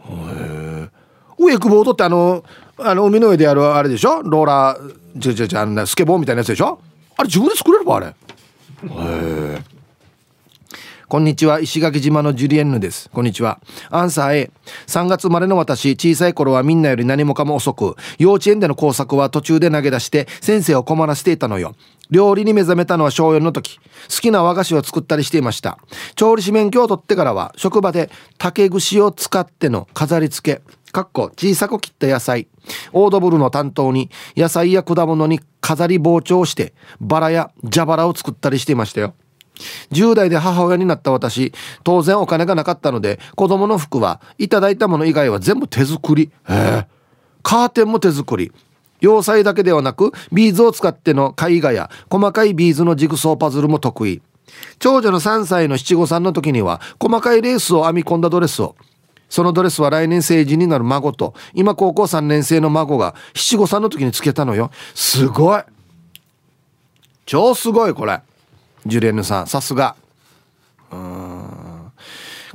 [0.00, 0.90] へえ。
[1.38, 2.44] ウェイクボードってあの
[2.78, 4.22] あの海の上でやるあれでしょ？
[4.22, 6.80] ローラーじゃじゃじゃあんなスケボーみたいなやつでしょ？
[7.16, 8.06] あれ自分で作れるばあれ。
[8.06, 8.12] へ
[8.82, 9.62] え。
[11.08, 13.08] こんにちは石垣島のジュリエンヌです。
[13.10, 13.60] こんにちは。
[13.90, 14.50] アンサー A
[14.88, 21.76] 3月生まれの私小さい頃はみんなより何もかも遅く幼稚園での工作は途中で投げ出して先生を困らせていたのよ。
[22.10, 23.78] 料理に目覚めたのは小4の時。
[23.78, 25.78] 好きな和菓子を作ったりしていました。
[26.14, 32.48] 調理師免許を取ってからは職場で竹串を使っての飾り付けかっこ小さく切った野菜。
[32.92, 39.14] オードブルの担当に野菜や果物に飾り包丁してバラや蛇腹を作ったりしていましたよ。
[39.92, 46.30] 10代で母親になった私当然お金がなかったので子供の服はいただいたもの以外は全部手作り。
[46.48, 46.86] へえ
[47.42, 48.50] カーテンも手作り。
[49.00, 54.22] 洋裁だけではなくビーズを使っての絵画や細かいビーズのジグソーパズルも得意。
[54.78, 58.76] 長女の3歳の七五三の時には細かいレースを編み込んだドレスを。
[59.28, 64.70] そのドレスは来年成人になる孫と今高校3年生の孫が七五三の時につけたのよ。
[64.94, 65.62] すごい。
[67.26, 68.20] 超すごいこれ。
[68.86, 69.96] ジュリエヌさんさすが。
[70.92, 71.92] うん。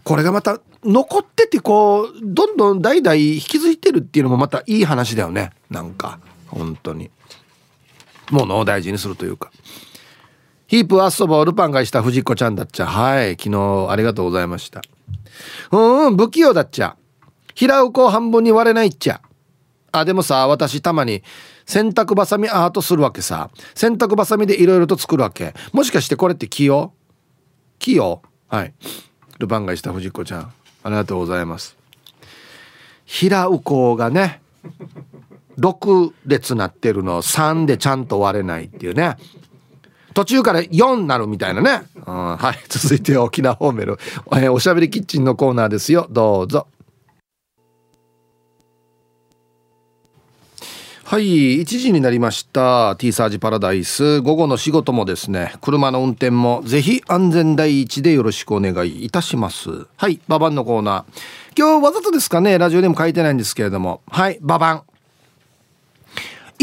[0.03, 5.51] これがまた残っててこうどんどん代々引き継いでるっていうのもまたいい話だよね。
[5.69, 6.19] なんか。
[6.51, 7.09] 本当に。
[8.29, 9.51] ものを大事にするというか。
[10.67, 12.85] ヒープアッソボールパンがした藤子ちゃんだっちゃ。
[12.85, 14.81] はい昨日ありがとうございました。
[15.71, 16.95] うんうん不器用だっちゃ。
[17.55, 19.21] 平うこを半分に割れないっちゃ。
[19.91, 21.23] あでもさ私たまに
[21.65, 23.49] 洗濯バサミアートするわけさ。
[23.75, 25.53] 洗濯バサミでいろいろと作るわけ。
[25.73, 26.93] もしかしてこれって器用
[27.79, 28.73] 器用はい。
[29.39, 30.53] ルパンがした藤子ちゃん。
[30.83, 31.75] ありがとうございます。
[33.03, 34.41] 平うこがね。
[35.57, 39.17] 6列なってるのを3でちゃんと割れないっていうね。
[40.13, 43.97] 途中から4になるみたいなね、うん、はい続いて沖縄ホーメル、
[44.35, 46.07] え、おしゃべりキッチンのコーナーですよ。
[46.09, 46.67] どうぞ。
[51.11, 52.95] はい1時になりました。
[52.95, 54.21] T サージパラダイス。
[54.21, 59.87] 午後の仕事もですね車の運転もぜひ安全第一でよろしくお願いいたします。
[59.97, 61.57] はいババンのコーナー。
[61.57, 64.01] 今日わざとですかねラジオでも書いてないんですけれども。
[64.07, 64.90] はいババン。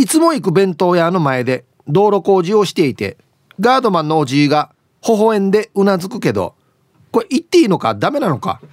[0.01, 3.17] いつも行く弁当屋の前で道路工事をしていて
[3.61, 4.71] ガードマンのおじいが
[5.07, 6.55] 微笑んでうなずくけど
[7.11, 8.61] これ言っていいのかダメなのか？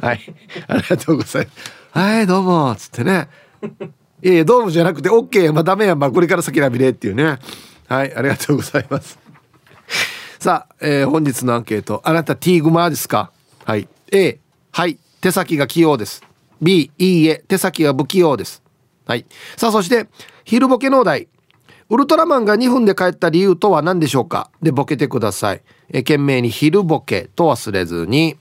[0.00, 0.20] はい。
[0.68, 1.98] ありがとうございます。
[1.98, 3.28] はいどうも」っつってね
[4.22, 7.38] 「いやいやどうも」じゃなくて「OK まあダメやまあこれから先なびれ」っていうね。
[7.88, 9.18] はいありがとうございます。
[10.38, 13.30] さあ、えー、本日のアンケートあなた T グマですか？
[13.64, 13.88] はい。
[14.12, 14.38] A
[14.72, 16.22] はい手先が器用です。
[16.60, 18.62] B いいえ手先が不器用です。
[19.06, 19.24] はい。
[19.56, 20.08] さあそして
[20.44, 21.28] 昼ボケのお題。
[21.88, 24.50] ウルトラマンが2分で帰った理由とは何でしょうか？
[24.60, 25.62] でボケてください。
[25.90, 28.36] え懸命に昼ボケと忘れずに。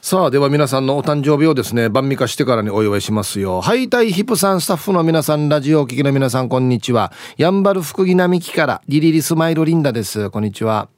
[0.03, 3.61] さあでは皆さんのお誕生日をですね晩味化してからにお祝いしますよ。
[3.61, 7.13] ハイタイヒプさんスタッフの皆さんラジオを聴きの皆さんこんにちは。
[7.37, 10.31] やんばる福木並木からリリリスマイルリンダです。
[10.31, 10.89] こんにちは。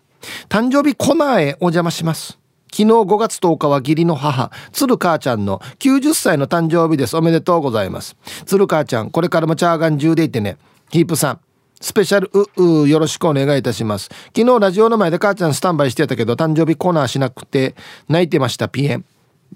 [0.48, 2.38] 誕生日コナーへお邪魔します。
[2.70, 7.16] 昨日5月10日は義理の母鶴母ちゃんの90歳の誕生日です。
[7.16, 8.16] おめでとうございます。
[8.46, 10.56] 鶴母ちゃんこれからもチャーガン中でいてね。
[10.92, 11.40] ヒープさん。
[11.80, 14.10] スペシャルううよろしくお願いいたします。
[14.36, 17.74] 昨日ラジオの前で母ちゃんスタンバイしてたけど誕生日コーナーしなくて
[18.08, 19.04] 泣いてましたピエン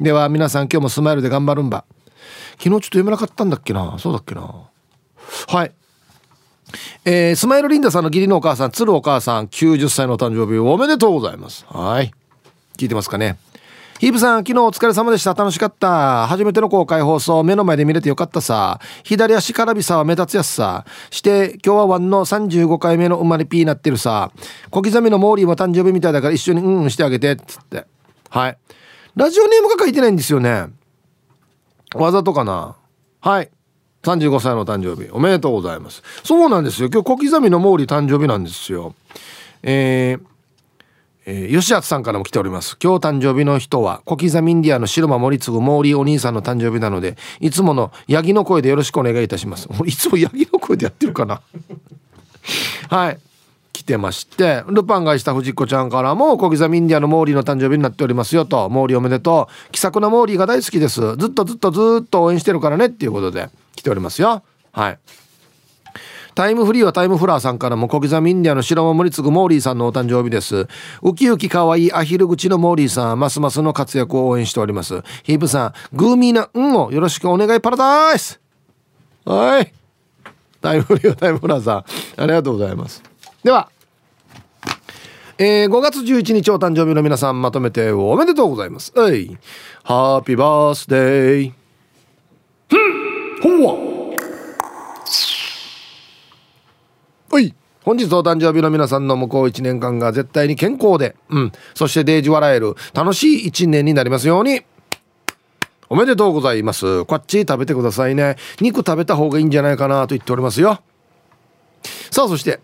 [0.00, 1.84] では皆さん今日もスマイルで頑張るんば。
[2.58, 3.98] 昨日ちょっと読めなかったんだっけな。
[3.98, 4.50] そうだっけな。
[5.48, 5.72] はい。
[7.04, 11.66] えー、スマイルリンダさんの義理のお母さん鶴お母さん90歳の誕生日おめでとうございます。
[11.68, 12.12] はい。
[12.78, 13.36] 聞いてますかね。
[13.98, 15.32] ヒープさん、昨日お疲れ様でした。
[15.32, 16.26] 楽しかった。
[16.26, 18.78] 初めての公開放送、目の前で見れてよかったさ。
[19.04, 20.84] 左足からびさは目立つやつさ。
[21.10, 24.30] して、今日はワンの35回目の生まれピーなってるさ。
[24.70, 27.36] 小刻みのモーリーも誕生日みたいだから一緒にうんうんしてあげて。
[27.36, 27.86] つって。
[28.28, 28.58] はい。
[29.14, 30.66] ラジオネームが書いてないんですよね。
[31.94, 32.76] わざとかな。
[33.22, 33.50] はい。
[34.02, 35.10] 35歳の誕生日。
[35.10, 36.02] おめでとうございます。
[36.22, 36.90] そうなんですよ。
[36.92, 38.94] 今日小刻みのモーリー誕生日なんですよ。
[39.62, 40.35] えー
[41.28, 42.76] えー、吉厚さんからも来ております。
[42.80, 49.68] 今日誕生日の人は小刻みインディアの白間森次毛利お兄さんの誕生日なのでいつものヤギの声でよろしくお願いいたします。
[49.84, 51.42] いつもヤギの声でやってるかな？
[52.88, 53.18] はい。
[53.72, 58.70] 来てましてルパンがした藤子ちゃんからも小刻みインディアのモーリーの誕生日になっておりますよと。
[58.70, 59.72] モーリーおめでとう。
[59.72, 61.00] 気さくなモーリーが大好きです。
[61.16, 64.42] ずっとずっとずっと応援してるからねっていうことで来ておりますよ。
[64.72, 64.98] はい。
[66.36, 70.68] タイムフリーはタイムフラーさんからも小刻みインディアの白守次モーリーさんのお誕生日です。
[71.00, 75.02] ウキウキかわいアヒル口のモーリーさんますますの活躍を応援しております。
[75.22, 78.38] ヒープさんグーミーな運をよろしくお願いパラダイス。
[79.24, 79.72] はい。
[80.60, 82.22] タイムフリーはタイムフラーさん。
[82.22, 83.02] ありがとうございます。
[83.42, 83.70] では
[85.38, 88.92] えー、5月11日お誕生日の皆さんまとめておめでとうございます。
[88.94, 89.38] はい。
[89.84, 91.52] ハッピーバースデー。
[92.68, 93.96] ふんほんわ
[97.36, 97.54] はい
[97.86, 104.64] 本日お誕生日の皆さんの向こう1年間が絶対に健康で、うん、そしてデージ笑える楽しい1年になりますように。
[105.88, 107.04] おめでとうございます。
[107.04, 108.34] こっち食べてくださいね。
[108.60, 110.80] 肉食べた方がいいんじゃないかなと言っておりますよ。
[112.10, 112.58] さあ、そして、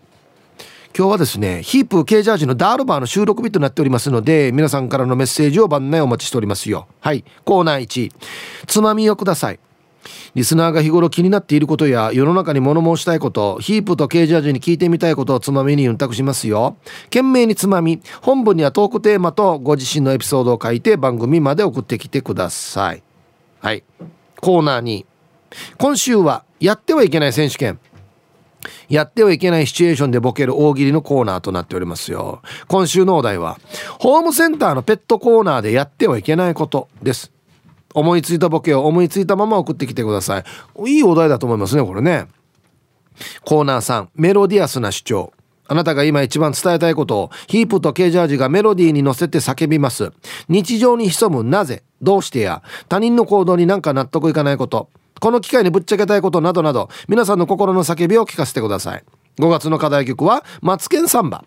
[0.93, 6.85] 今日はですね、ヒープ K ジャージのダールバーの収録日となっておりますので、皆さんからのメッセージを番内お待ちしておりますよ。
[6.99, 7.23] はい。
[7.45, 8.11] コーナー1、
[8.67, 9.59] つまみをください。
[10.35, 16.77] リスナーが日頃気になっていることや世の中に物申したいことヒープとケージャージに聞いてみたいことをつまみに運託しますよ。
[17.05, 23.03] 懸命につまみ本文にはトークテーマとご自身のエピソードを書いて番組まで送ってきてください。
[23.59, 23.83] はい。
[24.39, 25.05] コーナーに。
[25.77, 27.79] 今週はやってはいけない選手権。
[28.89, 32.41] やってはいけないシチュエーションでボケる大喜利のコーナーとなっておりますよ。
[32.67, 33.59] 今週のお題は
[33.99, 37.31] ホームセンターのペットコーナーでやってはいけないことです。
[37.93, 40.43] 思いついたボケを思いついたまま送ってきてください。
[40.87, 42.27] いいお題だと思いますねこれね。
[43.45, 45.33] コーナー3メロディアスな主張。
[45.65, 50.11] あなたが今一番伝えたいことをヒープとケージャージがメロディーに乗せて叫びます。
[50.49, 52.61] 日常に潜むなぜどうしてや。
[52.89, 54.89] 他人の行動になんか納得いかないこと。
[55.19, 59.03] この機会にぶっちゃけたいことなどなど皆さんの心の叫びを聞かせてください。
[59.39, 61.45] 5月の課題曲は「マツケンサンバ」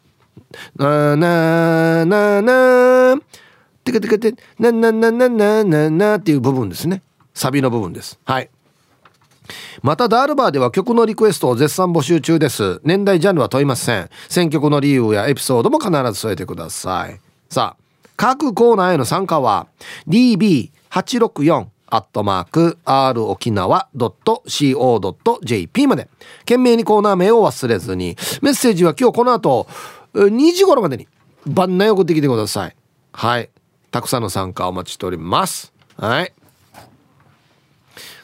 [0.77, 3.46] なーなーなーなー。
[3.87, 7.03] てけてけてなななななななっていう部分ですね
[7.35, 8.51] サビの部分ですはい
[9.83, 17.83] またダールバーでは曲のリクエストを絶賛募集中です年代ジャンルは問いません選曲の理由やエピソードも必ず添えてくださいさあ
[18.17, 19.69] 各コーナーへの参加は
[20.09, 26.09] db864 アットマーク r 沖縄 .co.jp まで
[26.41, 29.69] 懸命にコーナー名を忘れずにメッセージは今日この後
[30.15, 31.07] 2時頃までに
[31.47, 32.77] 番内送ってきてください
[33.13, 33.51] はい
[33.91, 35.73] たくさんの参加お待ちしております。
[35.97, 36.33] はい。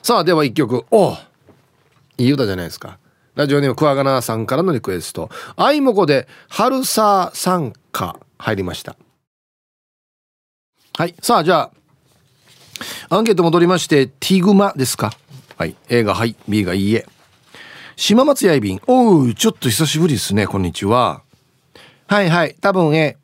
[0.02, 0.84] さあでは1曲。
[0.90, 1.16] お
[2.18, 2.98] いい歌じゃないですか。
[3.34, 8.96] ラジオネームクワガナさんからのリクエスト「あいもこで春さ参加」入りました。
[10.98, 11.14] はい。
[11.22, 11.70] さあじゃ
[13.08, 15.12] あアンケート戻りましてティグマですか。
[15.56, 15.76] はい。
[15.88, 17.06] A がはい B がいいえ。
[17.96, 18.82] 島松やいびん。
[18.86, 20.46] おうちょっと久しぶりですね。
[20.46, 21.22] こんにちは。
[22.08, 22.56] はいはい。
[22.60, 23.16] 多分 A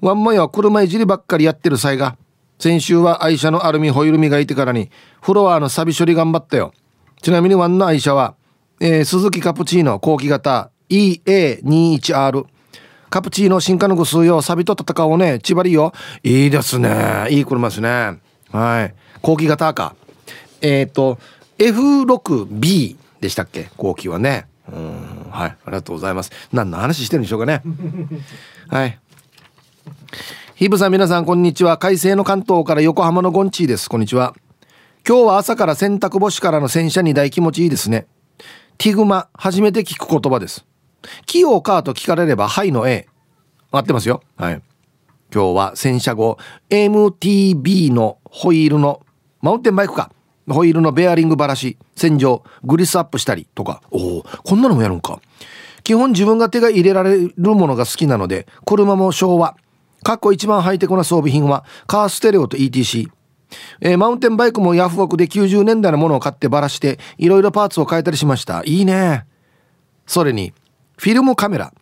[0.00, 2.16] ワンマヨは車いじりばっかりやってる際が
[2.58, 6.72] 先週は愛車のアルミホイル磨いてからにフロアのサビ処理頑張ったよ。
[7.20, 8.34] ちなみにワンの愛車は、
[8.80, 12.46] えー、鈴木カプチーノ後期型 EA21R
[13.10, 15.38] カプチーノ新化の具数よサビと戦おうね。
[15.40, 15.92] 千葉りよ
[16.22, 17.26] いいですね。
[17.30, 18.18] いい車ですね。
[18.50, 18.94] はい。
[19.20, 19.94] 後期型か。
[20.60, 21.18] えっ、ー、と
[21.58, 23.70] F6B でしたっけ？
[23.76, 24.46] 後期はね。
[24.72, 25.26] うん。
[25.30, 25.50] はい。
[25.50, 26.30] ありがとうございます。
[26.52, 27.62] 何の話してるんでしょうかね。
[28.68, 28.98] はい。
[30.54, 31.78] ヒブさん皆さんこんにちは。
[31.78, 33.88] 快晴の関東から横浜のゴンチーです。
[33.88, 34.34] こんにちは。
[35.08, 38.06] 今日は朝から洗濯干しからの洗車に大気持ちいいですね。
[38.78, 40.66] ティグマ初めて聞く言葉です。
[41.26, 43.08] 器用かと聞かれればはいの A
[43.70, 44.22] 合ってますよ。
[44.36, 44.62] はい。
[45.34, 46.36] 今日は洗車後
[46.68, 49.00] MTB のホイールの
[49.40, 50.10] マウンテンバイクか。
[50.48, 53.80] ホイールのベアリングばらし洗浄グリスアップしたりとか。
[53.90, 55.20] おおこんなのもやるんか。
[55.84, 59.56] 基本自分が手が入れられるものが好きなので車も昭和。
[60.02, 63.10] 過去一番ハイテクな装備品はカーステレオと ETC
[63.80, 68.62] えー、マウンテンバイクもヤフオクで90年代のものを買ってばらしていろいろパーツを変えたりしました。
[68.64, 69.26] いいね。
[70.06, 70.52] それに
[70.96, 71.72] フィルムカメラ。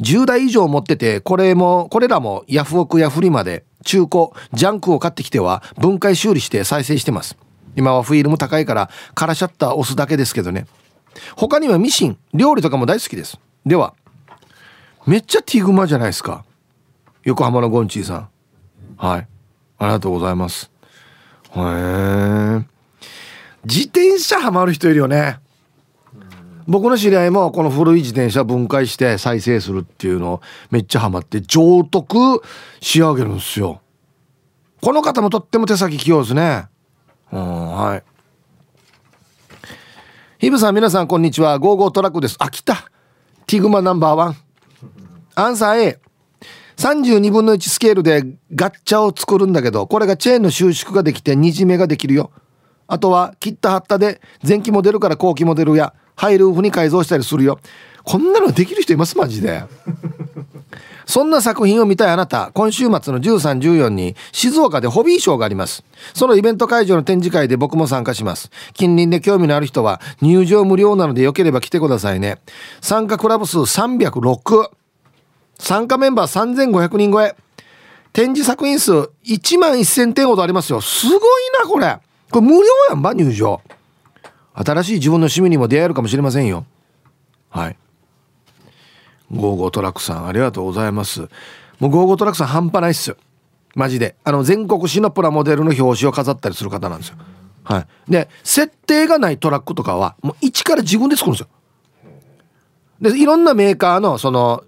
[0.00, 7.36] 10台以上持っててこれもこれらもヤフオクやフリマで中古ジャンクを買ってきては分解修理して再生してます。
[7.76, 10.66] 今はフィルム高いからカラシャッター押すだけですけどね。
[11.36, 13.38] 他にはミシン料理とかも大好きです。
[13.64, 13.94] では
[15.06, 16.44] めっちゃティグマじゃないですか。
[17.24, 18.28] 横浜のゴンチーさん。
[18.96, 19.28] はい。
[19.78, 20.70] ありがとうございます。
[21.54, 22.64] へえ
[23.64, 25.38] 自転車ハマる人いるよね。
[26.66, 30.40] 僕の知り合いもこの古い自転車分解して再生するっていうの
[30.70, 32.42] めっちゃハマって上徳
[32.80, 33.80] 仕上げるんですよ。
[34.80, 36.68] この方もとっても手先器用ですね。
[37.32, 38.02] うんはい。
[40.38, 41.58] ヒブさん皆さんこんにちは。
[41.58, 42.36] ゴーゴートラックです。
[42.38, 42.90] あ来た。
[43.46, 44.36] ティグマナンバーワン。
[45.34, 46.09] アンサー A
[46.80, 48.24] 32分の1スケールで
[48.54, 52.30] ガッチャを作るんだけどこれがチェーンの収縮ができてにじめができるよ。
[52.86, 57.60] あとは切った貼ったで前期モデルから後期モデルやハイルーフに改造したりするよ。
[58.02, 59.62] こんなのできる人いますマジで。
[61.04, 62.50] そんな作品を見たいあなた。
[62.54, 65.84] 今週末の1314に静岡でホビーショーがあります。
[66.14, 68.50] そのイベント会場の展示会で僕も参加します。
[68.72, 72.38] 近隣で興味のある人は入場無料なのでよければ来てくださいね。
[72.80, 74.70] 参加クラブ数306
[75.60, 77.36] 参加メンバー3500人超え。
[78.12, 78.92] 展示作品数
[79.24, 80.80] 1万1000点ほどありますよ。
[80.80, 81.20] すごい
[81.58, 81.98] なこれ。
[82.30, 83.60] これ無料やんば入場。
[84.54, 86.64] 新しい自分の趣味にも出会えるかもしれませんよ。
[87.50, 87.76] はい。
[89.30, 91.28] ゴーゴートラックさんありがとうございます。
[91.78, 93.16] もうゴーゴートラックさん半端ないっすよ。
[93.74, 94.16] マジで。
[94.24, 97.16] あの全国誌のプラモデルの表紙を飾ったりする方なんですよ。
[97.62, 98.10] はい。
[98.10, 101.48] で設定がないトラックとかはもう一から自分で作るんですよ。
[103.00, 104.64] でいろんなメーカーのその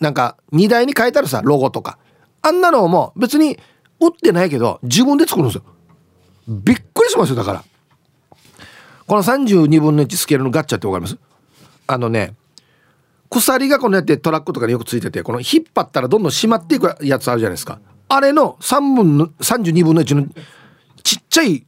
[0.00, 1.98] なんか荷台に書いてあるさロゴとか。
[2.42, 3.58] あんなのも別に
[4.00, 5.64] 売ってないけど自分で作るんですよ。
[6.46, 7.64] びっくりしますよだから。
[9.06, 11.18] この32分の1スケールのガッチャってわかります？
[11.86, 12.34] あのね
[13.30, 17.80] 鎖がこのやってトラックとかによくついててこの引っ張ったらどんどん締まっていくやつあるじゃないですか。
[18.08, 20.26] あれの3分の32分の1の
[21.02, 21.66] ちっちゃい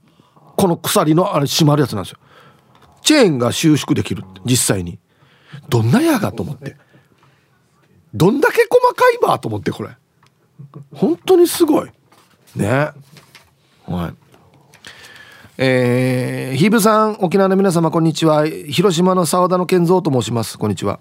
[0.57, 2.19] この鎖のあれ締まるやつなんですよ。
[3.03, 4.99] チェーンが収縮できる実際に。
[5.69, 6.77] どんなやがと思って。
[8.17, 9.91] どんだけ細かいばと思ってこれ。
[10.95, 11.91] 本当にすごい。
[12.55, 12.89] ね。
[13.85, 14.15] はい。
[15.59, 18.47] えー、ヒブさん沖縄の皆様こんにちは。
[18.47, 20.59] 広島の澤田の健三と申します。
[20.59, 20.99] こんにちは。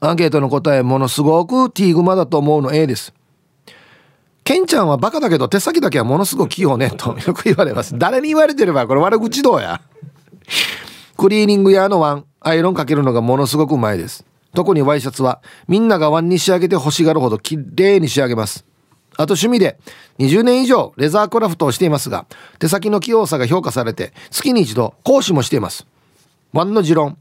[0.00, 3.14] アンケートの答えものすごくティーグマだと思うの A です。
[4.42, 7.96] ケンちゃんはバカだけど手先だけはものすごく器用ねとよく言われます。
[7.96, 9.80] 誰に言われてればこれ悪口どうや。
[11.16, 14.24] クリーニング屋のワンアイロンかけるのがものすごくうまいです。
[14.54, 18.64] 特にワイシャツはみんながワンに仕上げて欲しがるほど綺麗に仕上げます。
[19.18, 19.78] あと趣味で
[20.18, 22.26] 20年以上レザークラフトをしていますが
[22.58, 25.86] 手先の器用さが評価されて月に一度講師もしています。
[26.52, 27.18] ワンの持論。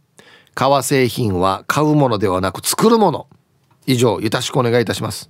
[0.54, 3.28] 革製品は買うものではなく作るもの。
[3.86, 5.30] 以上よろしくお願いいたします。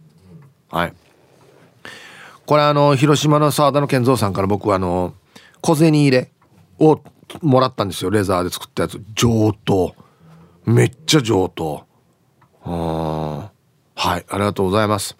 [0.69, 0.93] はい。
[2.45, 5.15] これあの広島の澤田の健三さんから僕あの
[5.61, 6.31] 小銭入れ
[6.79, 7.01] を
[7.41, 8.11] もらったんですよ。
[8.11, 9.01] レザーで作ったやつ。
[9.15, 9.95] 上等
[10.65, 11.85] めっちゃ上等。
[12.61, 13.51] は
[14.17, 15.15] いありがとうございます。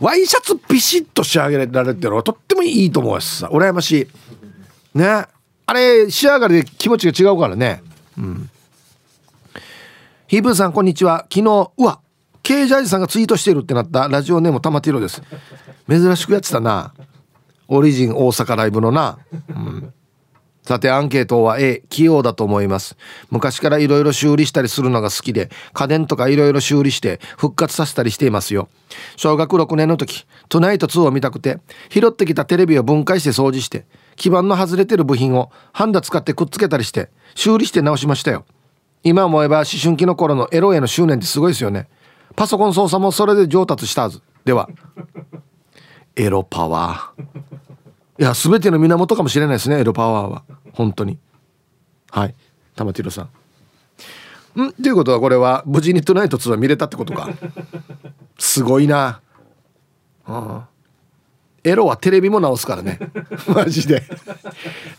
[0.00, 3.48] ワイシャツビシッと仕上げられてるのはとってもいいと思うしさ。
[3.52, 4.08] 羨まし
[4.94, 4.98] い。
[4.98, 5.26] ね。
[5.66, 7.82] あれ仕上がりで気持ちが違うからね。
[8.16, 8.50] うん。
[10.26, 11.26] ヒーブーさんこんにちは。
[11.32, 12.00] 昨日うわ
[12.42, 14.08] K ジャージさんがツイートしてるってなった。
[14.08, 15.22] ラジオネーム玉ティロです。
[15.88, 16.94] 珍しくやってたな。
[17.68, 19.18] オリジン大阪ライブのな、
[19.50, 19.92] うん、
[20.68, 22.98] さてアンケートは A 器用だと思います。
[23.30, 28.68] 昔からいろいろ修理したりするのが好きで家電とかいろいろ修理して復活させたりしていますよ。
[29.16, 31.58] 小学6年の時トゥナイト2を見たくて
[31.88, 38.44] 拾ってきたテレビを分解して掃除して基板の外れてる部品をハンダ使ってくっつけたりして修理して直しましたよ。
[39.02, 41.88] 今思えば思春期の頃のエロへの執念ってすごいですよね。
[42.36, 44.20] パソコン操作もそれで上達したはず。
[44.44, 44.68] では
[46.14, 47.67] エロパワー。
[48.18, 50.42] いや全ての源かもしれないですねエロパワーは。
[50.72, 51.18] 本当に。
[52.10, 52.34] はい。
[52.74, 53.28] 玉城さ
[54.56, 54.62] ん。
[54.62, 54.72] ん？
[54.72, 57.28] ということはこれは無事にトゥナイト2は見れたってことか。
[58.38, 59.20] すごいな。
[60.26, 60.66] あ
[61.62, 62.98] エロはテレビも直すからね。
[63.46, 64.02] マジで。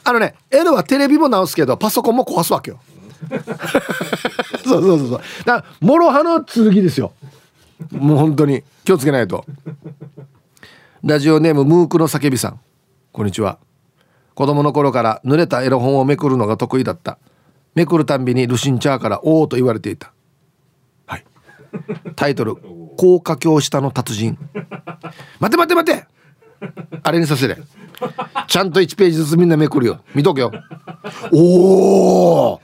[0.06, 2.80] あのねエロはテレビも直すけどパソコンも壊すわけよ。
[4.64, 5.22] そうそうそうそう。
[5.44, 7.12] だから諸刃の剣ですよ。
[7.92, 9.46] もう本当に気をつけないと。
[11.04, 12.60] ラジオネームムークの叫びさん。
[13.12, 13.58] こんにちは。
[14.36, 17.18] 子供の頃から濡れたエロ本をめくるのが得意だった。
[17.74, 20.14] めくるたんびにルシンチャーから「おお」と言われていた。
[21.08, 21.26] はい。
[22.16, 22.56] タイトル
[22.98, 24.38] 「高架橋下の達人」
[25.42, 26.06] 待て待て待て。
[27.02, 27.58] あれにさせれ。
[28.48, 30.02] ちゃんと1ページずつみんなめくるよ。
[30.14, 30.52] 見とけよ。
[31.34, 32.62] おお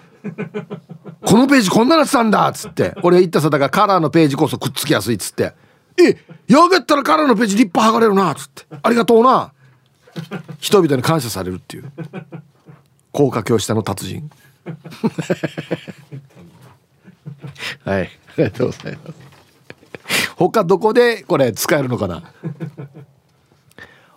[1.26, 2.48] このページこんななってたんだ。
[2.50, 2.94] っつって。
[3.02, 5.16] 俺言ったさだからカラーのページこそくっつきやすい。
[5.16, 5.54] っつって。
[5.98, 6.18] え
[6.48, 8.32] やげったらカラーのページ立派剥がれるな。
[8.32, 8.64] っつって。
[8.84, 9.52] ありがとうな
[10.60, 11.92] 人々に感謝されるっていう。
[13.12, 14.30] 高架橋下の達人。
[17.84, 18.04] はい。
[18.04, 18.08] あ
[18.38, 19.16] りがとうございます。
[20.36, 22.24] 他どこでこれ使えるのかな？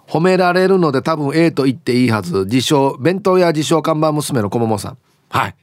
[0.07, 2.45] 褒められるので多分 A と言っていいはず。
[2.45, 4.99] 自称弁当屋自称看板娘のこももさん。
[5.29, 5.55] はい。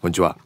[0.00, 0.38] こんにちは。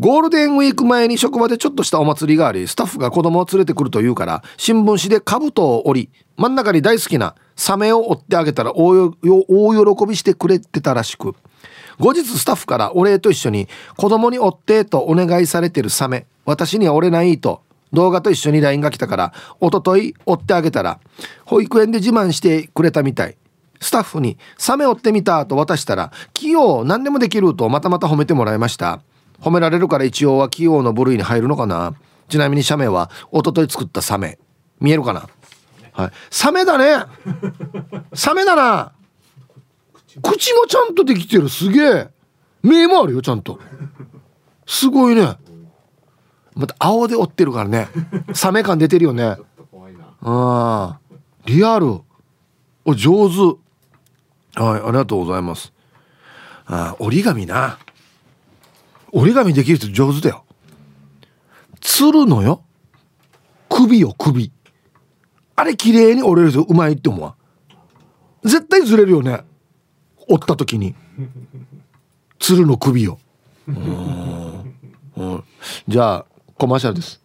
[0.00, 11.34] ゴールデンウィーク前に職場でちょっとしたお祭りがありスタッフが子供を連れてくるというから新聞紙で兜を折り真ん中に大好きなサメを折ってあげたら大喜びしてくれてたらしく
[11.98, 21.00] 後日スタッフからお礼と一緒に子供に折ってとお願いされてるサメ私には折れないと動画と一緒に LINE が来たからおととい折ってあげたら
[21.44, 23.36] 保育園で自慢してくれたみたい。
[23.80, 29.00] スタッフに「サメ折ってみた」と渡したら「器用何でもできる」とまたまた褒めてもらいました。
[29.40, 31.94] 褒められるから一応は器用の部類に入るのかな。
[32.28, 34.38] ちなみに写メは一昨日作ったサメ。
[34.80, 35.28] 見えるかな？
[35.98, 36.10] はい。
[36.30, 37.04] サメだね。
[38.14, 38.92] サメだな
[40.22, 41.48] 口もちゃんとできてる。
[41.48, 42.08] すげえ。
[42.62, 43.58] 目もあるよちゃんと。
[44.64, 45.36] すごいね。
[46.54, 47.88] また青で折ってるからね。
[48.32, 49.38] サメ感出てるよね。
[50.22, 50.98] あ
[51.46, 52.00] リアル。
[52.84, 53.58] お上手。
[54.60, 55.72] はいありがとうございます。
[56.66, 57.76] あ折り紙な。
[59.10, 60.44] 折り紙できる人上手だよ。
[61.80, 62.62] つるのよ。
[63.68, 64.52] 首よ首
[65.58, 69.42] あれ綺麗に折れる人うまいって思う絶対ずれるよね。
[70.28, 70.94] 折った時に。
[72.38, 73.18] つるの首よ
[75.88, 77.20] じゃあコマーシャルです。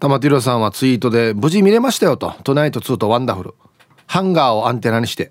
[0.00, 2.34] 玉城さんはツイートで無事見れましたよと。
[2.42, 3.54] トナイト2とワンダフル。
[4.08, 5.30] ハンガーをアンテナにして。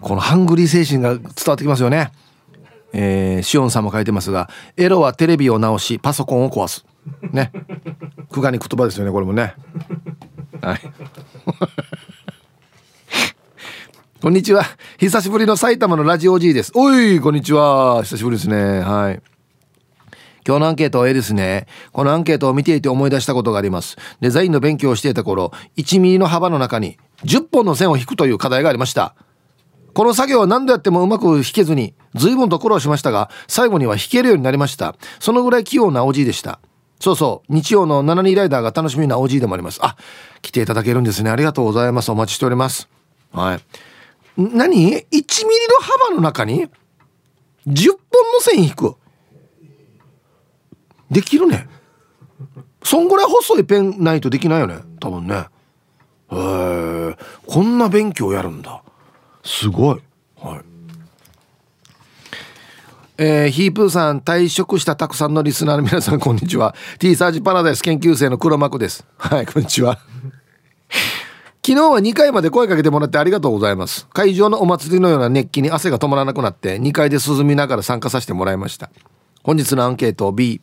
[0.00, 2.12] このハングリー精神が伝わってきますよね。
[2.92, 6.86] えー、シオンさんも書いてますがエロはテレビを直しパソコンを壊す。
[7.32, 7.52] ね。
[8.30, 9.54] 黄金言葉ですよねこれもね。
[10.60, 10.80] はい。
[14.20, 14.64] こんにちは。
[14.98, 16.72] 久しぶりの埼玉のラジオ G です。
[16.74, 18.02] おいこんにちは。
[18.04, 18.80] 久しぶりですね。
[18.80, 19.20] はい。
[20.46, 21.66] 今日のアンケートは A ですね。
[21.92, 23.96] このアンケートを見ていて思い出したことがあります。
[24.20, 29.14] デザインの勉強をしていた頃、1ミリの幅の中に10本の線を引くという課題がありました。
[29.94, 34.96] この作業は何度やってもうまく弾けずに随分と苦労しましたが最後には弾けるようになりました。
[35.20, 36.60] そのぐらい器用なおじいでした。
[37.04, 37.52] そうそう。
[37.52, 39.78] 日曜の72ライダーが楽しみなおじいでもあります。
[39.82, 39.94] あ
[40.40, 41.28] 来ていただけるんですね。
[41.28, 42.10] ありがとうございます。
[42.10, 42.88] お待ちしております。
[43.30, 43.60] はい。
[44.38, 45.20] 何？1ミリの
[45.80, 46.66] 幅の中に
[47.66, 47.98] 10本
[48.32, 48.94] の線引く。
[51.10, 51.68] できるね。
[52.82, 54.78] そんぐらい細いペンないとできないよね。
[54.98, 55.34] 多分ね。
[55.34, 58.82] へえこんな勉強やるんだ。
[59.44, 60.00] すごい。
[60.40, 60.73] はい。
[63.16, 66.74] えー、ヒープーさん退職したたくさんのリスナーの皆さんこんにちは。
[66.98, 69.06] T サージパラダイス研究生の黒幕です。
[69.16, 69.98] はいこんにちは。
[71.64, 74.08] 昨日は2回まで声かけてもらってありがとうございます。
[74.08, 78.90] 会場のお祭りのような熱気に汗が止まらなくなって2階で涼みながら参加させてもらいました。
[79.44, 80.60] 本日のアンケート B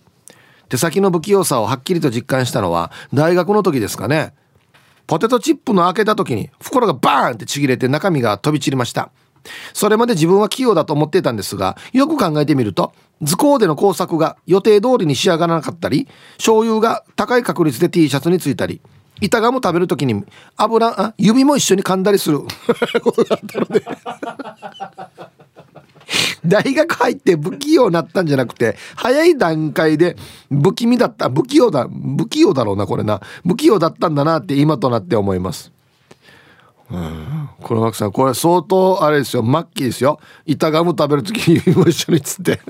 [0.67, 4.33] 手先の不器用さをはっきりと実感したのは大学の時ですかね。
[5.07, 9.09] ポテトチップの開けた時に袋がバーンってちぎれて中身が飛び散りました。
[9.73, 18.81] それまで自分は器用だと思っていたんですがよく考えてみると図工での工作が予定通りに仕上がらなかったり醤油が高い確率で T シャツについたり
[19.21, 20.25] 板ガム食べる時に
[20.57, 22.39] 油あ指も一緒に噛んだりする
[23.03, 23.85] ことがあったので。
[26.45, 30.15] 大学入って不器用になったんじゃなくて早い段階で
[30.49, 33.21] 不気味だった不器用だ不器用だろうなこれな。
[33.47, 35.71] 不器用だったんだなって今となって思います。
[36.91, 39.43] うん、このマさんこれ相当あれですよ。
[39.43, 40.19] 末期ですよ。
[40.45, 42.59] 板ガム食べる時にも一緒にっつって。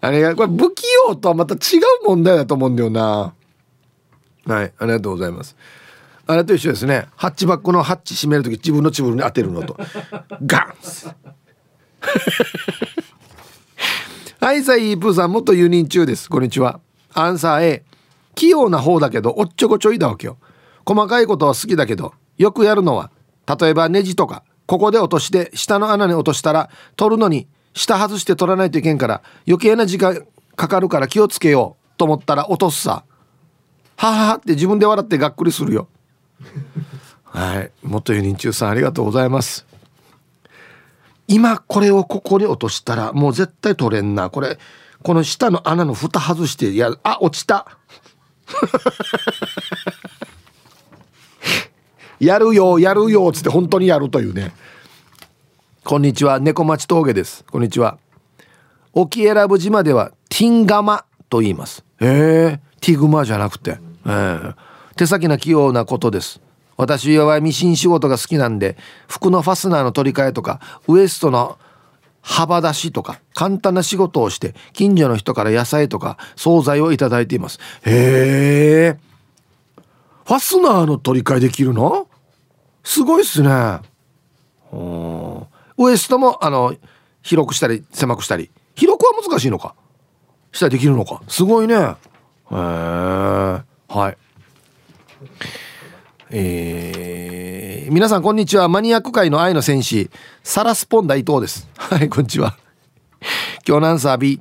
[0.00, 1.60] あれがこれ不器用とはまた違う
[2.06, 3.32] 問題だと思うんだよな。
[4.46, 5.56] はいありがとうございます。
[6.26, 7.06] あれと一緒ですね。
[7.14, 9.76] ハッチバックのハッチ閉める時自分のチブルに当てるのと。
[10.44, 10.74] ガン
[14.44, 16.28] はいさいプーさん元輸入中です。
[16.28, 16.80] こんにちは。
[17.14, 17.84] アンサー A
[18.34, 20.36] 器用な方だけどおっちょこちょいだわけよ。
[20.86, 23.10] 細かいことは好きだけどよくやるのは
[23.58, 30.26] 例えばネジとかここで落として下の穴に落としたら取るのに下外して取らないといけんから余計な時間
[30.56, 33.04] かかるから気をつけようと思ったら落とすさ。
[33.96, 35.88] はははって自分で笑ってがっくりするよ。
[37.24, 37.70] はい。
[37.82, 39.66] 元輸人中さんありがとうございます。
[41.28, 44.30] 今これをここに落としたらもう絶対取れんな。
[44.30, 44.58] これ
[45.02, 47.78] この下の穴の蓋外してやるあ落ちた。
[52.18, 54.52] やるよやるよっつって本当にやるというね。
[55.84, 57.44] こんにちは猫町峠です。
[57.50, 57.98] こんにちは。
[58.92, 61.84] 沖選ぶ島ではティンガマと言います。
[62.00, 64.54] へえティグマじゃなくて、えー、
[64.96, 66.40] 手先の器用なことです。
[66.78, 68.76] 私はミシン仕事が好きなんで
[69.08, 71.58] 服のファスナーの取り替えとかウエストの
[72.22, 77.60] 幅出しとか簡単な仕事をして近所の人から野菜とか惣菜をいただいています。
[77.84, 79.15] へえ。
[80.26, 82.08] ファスナーの取り替えできるの？
[82.82, 83.48] すごいっすね。
[85.78, 86.74] ウエストもあの
[87.22, 88.50] 広くしたり狭くしたり。
[88.74, 89.76] 広くは難しいのか？
[90.50, 91.22] したらできるのか？
[91.28, 91.76] すごいね。
[91.76, 91.94] へえ
[92.50, 93.62] は
[94.10, 94.18] い。
[96.30, 98.68] えー、皆さんこんにちは。
[98.68, 100.10] マニアック界の愛の戦士
[100.42, 101.68] サラスポンダ伊藤です。
[101.76, 102.56] はいこんにちは。
[103.64, 104.40] 今日のアンサー B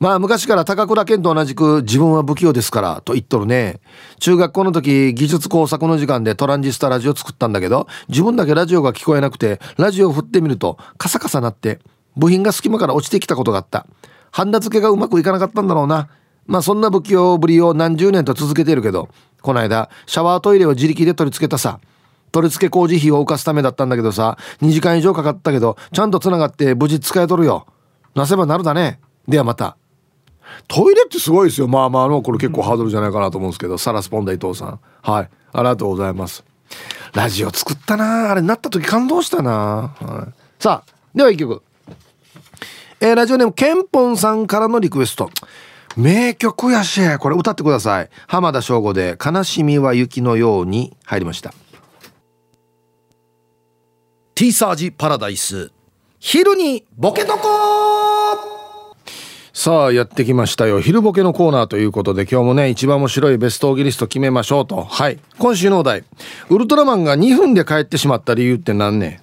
[0.00, 3.80] まあ昔から高倉健と同じく自分は不器用ですからと言っとるね。
[4.20, 11.80] 中学校の時技術工作の時間でトランジスタラジオ作ったんだけど自分だけラジオが聞こえなくてラジオを振ってみるとカサカサなって
[12.16, 13.86] 部品が隙間から落ちてきたことがあった。
[14.30, 16.08] ハンダ付けがうまくいかなかったんだろうな。
[16.46, 19.08] まあそんな不器用ぶりを何十年と続けてるけど
[19.42, 21.80] この間シャワートイレを自力で取り付けたさ。
[22.30, 27.66] 取り付け工事費を浮かすためだったんだけどさ2時間以上かかったけどちゃんとつながって無事使い取るよ。
[28.14, 29.00] なせばなるだね。
[29.26, 29.76] ではまた。
[30.66, 31.68] トイレってすごいですよ。
[31.68, 34.80] まあまあのこれ結構ハードルじゃないかなと思うんですけどサラスポンダ伊藤さん。
[35.02, 35.30] はい。
[35.52, 36.44] ありがとうございます。
[37.14, 41.62] ラジオ作ったなあれなった時感動したな、はい、さあでは一曲。
[43.00, 45.30] えー、ラジオネームケンポンさんからのリクエスト。
[45.96, 47.00] 名曲やし。
[47.18, 48.10] これ歌ってください。
[48.26, 51.52] 浜田省吾で「悲しみは雪のように」入りました。
[54.34, 55.72] ティーサージパラダイス。
[56.20, 57.97] 昼にボケとこ
[59.60, 60.80] さあやってきましたよ。
[60.80, 64.84] 昼ボケのコーナーということで今日もね一番面白いベストオギリスト決めましょうと。
[64.84, 65.18] はい。
[65.36, 66.04] 今週のお題。
[66.48, 69.20] ウルトラマンが2分で帰ってしまった理由って何ね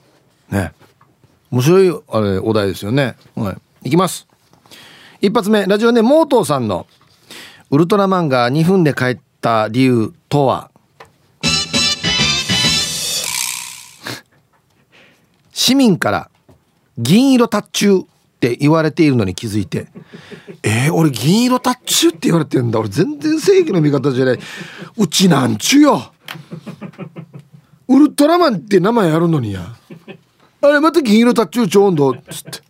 [0.50, 0.74] ね。
[1.52, 3.16] 面白いあれお題ですよね。
[3.36, 3.88] はい。
[3.88, 4.28] いきます。
[5.22, 5.66] 一発目。
[5.68, 6.86] ラジオネームモートーさんの。
[7.72, 10.70] ウルトラマンが2分で帰った理由とは？
[15.54, 16.30] 市民から
[16.98, 18.02] 銀色達中
[18.46, 19.88] って言われているのに気づいて
[20.62, 22.80] えー、俺銀色タッチュって言われてんだ。
[22.80, 24.40] 俺全然正義の味方じゃない。
[24.98, 26.12] うちなんちゅうよ。
[27.88, 29.76] ウルトラマンって名前あるのにや。
[30.62, 32.62] あれまた銀色タッチュ超音頭っつって。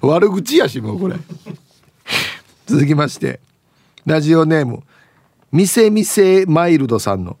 [0.02, 1.16] 悪口やしもうこれ。
[2.66, 3.40] 続きまして。
[4.06, 4.82] ラジオネーム。
[5.52, 7.38] ミセミセマイルドさんの。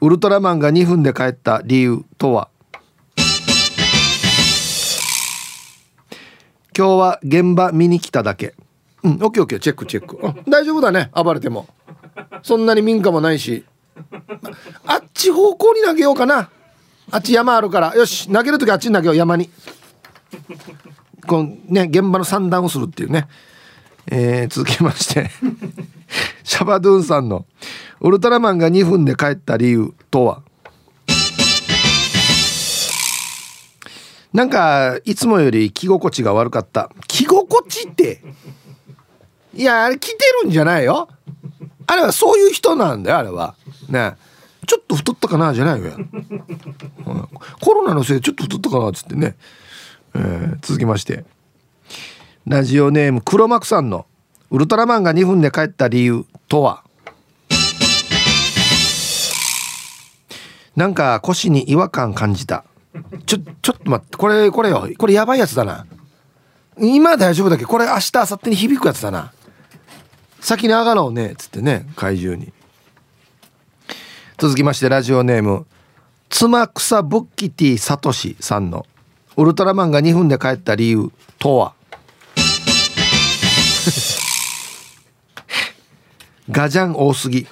[0.00, 2.48] ウルトラマンが2分で帰った理由とは？
[6.76, 8.54] 今日は現場見に来ただけ。
[9.02, 9.58] うんオッケーオッケー。
[9.58, 10.18] チェックチェック。
[10.50, 11.10] 大丈夫だね。
[11.14, 11.68] 暴れても。
[12.42, 13.64] そんなに民家もないし。
[14.86, 16.50] あっち方向に投げようかな。
[17.10, 17.94] あっち山あるから。
[17.94, 19.50] よし投げる時あっちに投げよう山に。
[21.26, 23.28] このね現場の散弾をするっていうね。
[24.06, 25.30] えー、続きまして。
[26.42, 27.46] シャバドゥンさんの
[28.00, 30.42] 「ウルトラマンが2分で帰った理由とは?」
[34.32, 36.90] なんかいつもより着心地が悪かった。
[37.06, 38.22] 着心地って？
[39.54, 41.08] いやあれ着てるんじゃないよ。
[41.86, 43.54] あれはそういう人なんだよあれは。
[43.88, 44.16] ね。
[44.66, 45.86] ちょっと太ったかなじゃないよ。
[45.88, 45.96] や、
[47.60, 49.36] コロナのせいでちょっと太ったかなっつってね、
[50.14, 51.24] えー、続きまして。
[52.46, 54.06] ラジオネーム黒幕さんの
[54.50, 56.82] 「ウルトラマンが2分で帰った理由とは?」
[60.74, 62.64] なんか腰に違和感感じた
[63.26, 64.88] ちょちょっと待ってこれこれよ。
[64.98, 65.86] これやばいやつだな。
[66.78, 67.62] 今大丈夫だけ？
[67.62, 69.32] どこれ明日明後日に響くやつだな。
[70.40, 71.32] 先に上がろうね。
[71.32, 72.52] っつってね怪獣に。
[74.38, 75.66] 続きましてラジオネーム
[76.28, 78.86] 妻草ブッキティサトシさんの
[79.36, 81.74] 「ウルトラマンが2分で帰った理由とは?
[86.50, 87.46] 」ガジャン多すぎ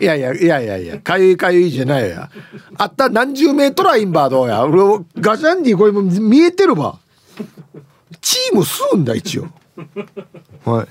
[0.00, 2.30] いやいやいやいやいやかゆいかゆいじゃないや。
[2.78, 4.64] あった何十メートルはインバーどうや。
[4.64, 6.98] 俺ガジャンにこれも見えてるわ。
[8.22, 9.46] チーム吸うんだ一応。
[10.64, 10.86] はい。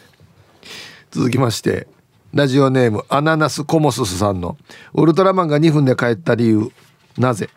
[1.11, 1.87] 続きまして
[2.35, 4.57] ラジオネームアナナスコモススさんの
[4.93, 6.69] 「ウルトラマンが2分で帰った理由。
[7.17, 7.49] なぜ?」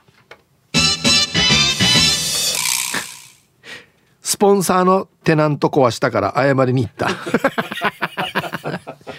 [4.22, 7.10] スポンサーのテナント壊したから謝りに行った。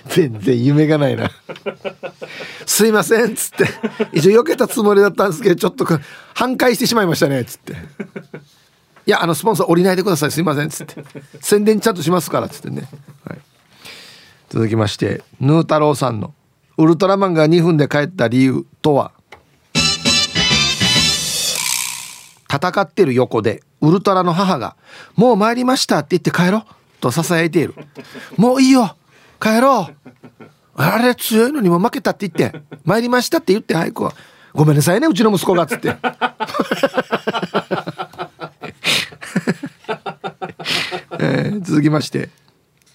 [0.09, 1.29] 全然夢がないな。
[2.65, 3.67] すいませんっつって。
[4.11, 5.85] 一応避けたつもりだったんですけどちょっと
[6.33, 7.73] 反壊してしまいましたねっつって。
[9.05, 10.31] いやあのスポンサー降りないでください。
[10.31, 11.03] すいませんっつって。
[11.41, 12.87] 宣伝ちゃんとしますからっつってね、
[13.27, 13.39] はい、
[14.49, 16.33] 続きましてヌー太郎さんの
[16.77, 19.11] 「ウルトラマンが2分で帰った理由とは?」
[22.53, 24.75] 戦ってる横でウルトラの母が
[25.15, 26.63] 「もう参りました」って言って帰ろう
[27.01, 27.75] と囁いている
[28.37, 28.95] 「もういいよ
[29.41, 29.95] 帰ろう。
[30.75, 34.09] あれ強いのにも負けたって言って参りましたって言って早く
[34.53, 35.95] ごめんなさいねうちの息子がつって。
[41.19, 42.29] えー、続きまして。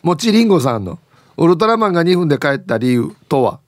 [0.03, 0.99] もちりんごさんの
[1.37, 3.61] 「ウルトラマンが2分で帰った理由とは?」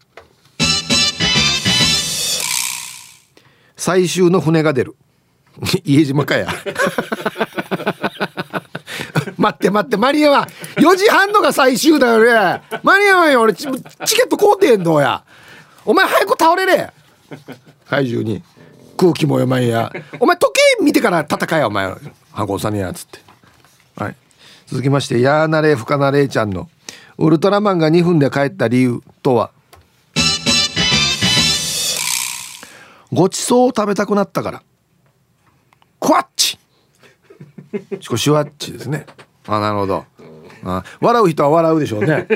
[3.76, 4.94] 最終の船が出る。
[5.84, 6.48] 家島かや。
[9.40, 12.62] 待って待って間に合わん4時半のが最終だよね。
[12.82, 15.24] 間に合わんよ俺チケット買うてんどうや。
[15.86, 16.92] お前早く倒れれ。
[17.88, 18.42] 怪獣に
[18.98, 19.90] 空気も読まんや。
[20.18, 21.90] お前時計見てから戦えお前。
[22.32, 23.18] 箱さんやつって。
[23.96, 24.16] はい。
[24.66, 26.68] 続きましてやーなれふかなれちゃんの
[27.16, 29.52] ウルトラマンが2分で帰った理由とは？
[33.10, 34.62] ごちそうを食べたくなったから。
[35.98, 36.58] クワッチ。
[38.00, 39.06] シュワッチですね。
[39.46, 40.04] あなるほど。
[40.64, 42.26] あ笑う人は笑うでしょうね。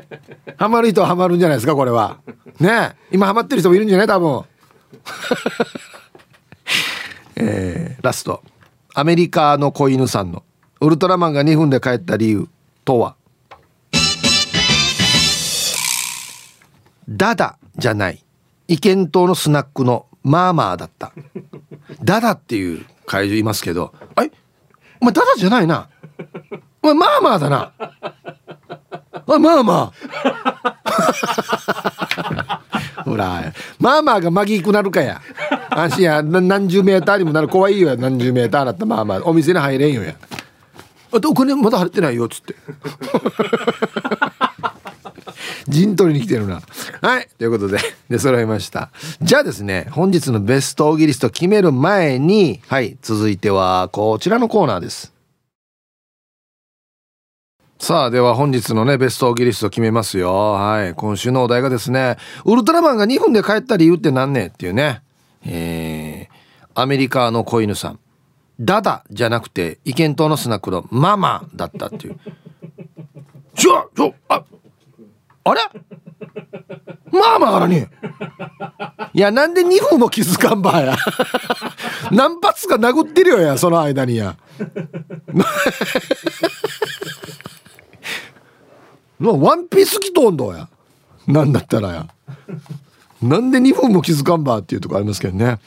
[0.56, 2.18] ハマる人はハマるんじゃないですかこれは。
[2.58, 2.96] ね。
[3.12, 4.06] 今ハマってる人もいるんじゃない？
[4.06, 4.42] 多分。
[7.36, 8.42] えー、ラスト。
[8.94, 10.42] アメリカの子犬さんの
[10.80, 12.48] 「ウルトラマンが2分で帰った理由
[12.84, 13.14] とは?」
[17.08, 18.24] ダダじゃない。
[18.68, 21.12] 意見島のスナックのマーマーだった。
[22.02, 24.30] ダダっていう怪獣いますけど「え？
[25.00, 25.88] お前ダダじゃないな
[26.86, 27.72] お前まあまあだな。
[29.26, 30.72] あまあまあ。
[33.04, 35.20] ほらまあまあがまぎくなるかや。
[35.70, 36.22] 安心や。
[36.22, 37.48] 何十メーターにもなる。
[37.48, 39.20] 怖いよ何十メーターだったまあまあ。
[39.24, 40.14] お店に入れんよや。
[41.12, 42.54] あとお金まだ入ってないよっつって。
[45.68, 46.62] 陣取りに来てるな。
[47.02, 47.28] はい。
[47.36, 47.78] ということで
[48.08, 48.90] で揃いました。
[49.20, 55.15] じゃあですね本日のベストオギリスト決める前にはい続いてはこちらのコーナーです。
[57.78, 60.52] さあでは本日のねベストオギリスト決めますよ。
[60.52, 65.02] はい今週のお題がですねウルトラマンが2分で帰った理由って何ねっていうね。
[65.44, 67.98] えー、アメリカの子犬さん。
[68.58, 72.18] ダダじゃなくて意見島のスナックのママだったっていう。
[73.54, 74.42] ちょちょあ
[75.44, 75.60] あれ？
[77.12, 77.86] まあまあらに。
[79.12, 80.96] いやなんで2分も気づかんばや。
[82.10, 84.36] 何発か殴ってるよやその間にや。
[89.20, 90.68] ワンピース着とんどや。
[91.26, 92.06] なんだったらや。
[93.22, 95.58] なんで2分も気づかんばっていうとこありますけどね。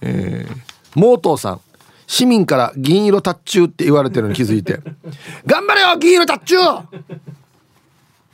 [0.00, 1.60] えー、モートーさん。
[2.06, 4.80] 市民から銀色タッチューって言われてるのに気づいて。
[5.46, 6.84] 頑張れよ銀色タッチュー。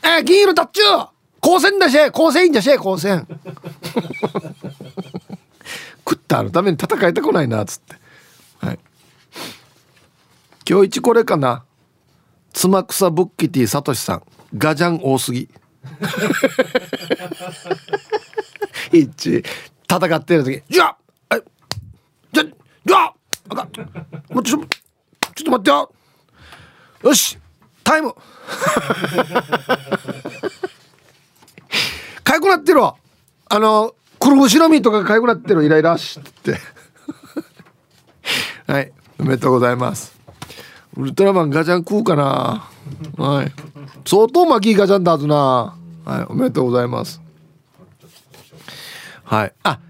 [0.03, 1.09] えー、銀色タッチュー。
[1.41, 3.27] 光線だし光線いいんだし光線。
[6.09, 7.95] 食ったのために戦いたくないなっつって。
[8.67, 8.79] はい。
[10.69, 11.65] 今日一これかな。
[12.53, 14.23] 妻草ブッキティサトシさん。
[14.57, 15.49] ガジャン多すぎ。
[18.93, 19.43] 一
[19.89, 20.97] 戦ってる時じゃ
[21.29, 21.37] あ
[22.33, 23.13] じゃじゃ
[23.51, 23.69] あか
[24.31, 24.67] もうちょちょっ
[25.45, 25.93] と待ってよ。
[27.05, 27.39] よし
[27.85, 28.15] タイム。
[32.25, 32.97] かゆくなってるわ。
[33.49, 36.59] あの黒後ろ身とかかゆくなってるイライラしって。
[38.67, 40.19] はいおめでとうございます。
[40.97, 42.69] ウルトラマンガチャン食うかな。
[43.17, 43.53] はい。
[44.09, 45.77] 相当マギーガチャンだはずな。
[46.07, 47.21] はいおめでとうございます。
[49.23, 49.53] はい。
[49.63, 49.81] あ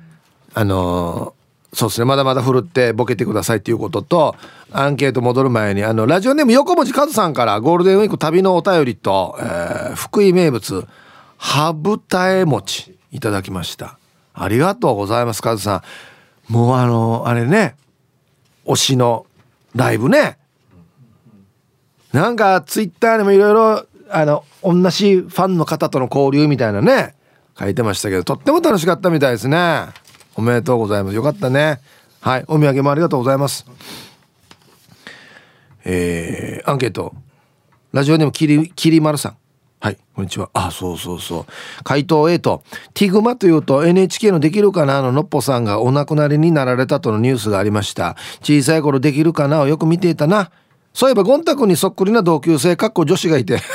[0.55, 2.05] あのー、そうですね。
[2.05, 4.35] まだまだ振るってボケてくださいっていうことと
[4.73, 10.89] アンケート戻る前にあのラジオネーム横文字和さんからゴールデンウィーク旅のお便りと、えー、福井名物
[11.37, 14.01] 羽二重餅いただきました。
[14.35, 15.85] ありがとうございますカズさ
[16.49, 16.53] ん。
[16.53, 17.77] もうあのあれね
[18.67, 19.27] 推しの
[19.77, 20.39] ライブね。
[22.13, 27.15] なんかツイッターでもいろいろあの同じファンの方との交流みたいなね
[27.59, 29.87] 書いてましたけどとっても楽しかったみたいですね。
[30.37, 31.17] おめでとうございます。
[31.17, 31.81] よかったね。
[32.21, 32.45] はい。
[32.47, 33.67] お土産もありがとうございます。
[35.85, 37.13] えー、アンケート。
[37.93, 39.37] ラジオネームきりきりまるさん。
[39.81, 40.51] はい、こんにちは。
[40.53, 41.85] あ、そうそうそう。
[41.85, 42.63] 回答 A と、
[42.95, 48.17] ティグマというと NHK のできるかなののっぽさんがお亡くなりになられたとのニュースがありました。
[48.43, 50.51] 小さい頃できるかなをよく見ていたな。
[50.99, 53.61] そういえばゴン太君にそっくりな同級生かっこ女子がいて。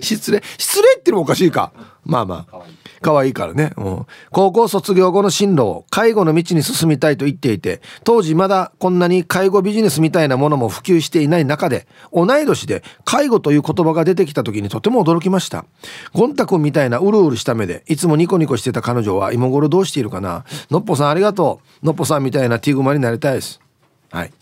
[0.00, 0.40] 失礼。
[0.58, 1.72] 失礼ってのもおかしいか。
[2.04, 2.60] まあまあ。
[3.02, 15.66] 可愛いからね、うん、高校卒業後の進路を介護の道に進みたいと言っていて当時まだこんなに介護ビジネスみたいなものも普及していない中で同い年で介護という言葉が出てきた時にとても驚きました。
[16.14, 20.44] ゴン太くんみたいなうるうるした目でいつもニコニコしてた彼女は今頃どうしているかな。
[20.70, 21.86] のっぽさんありがとう。
[21.86, 23.60] のっぽさんみたいなティグマになりたいです。
[24.10, 24.32] はい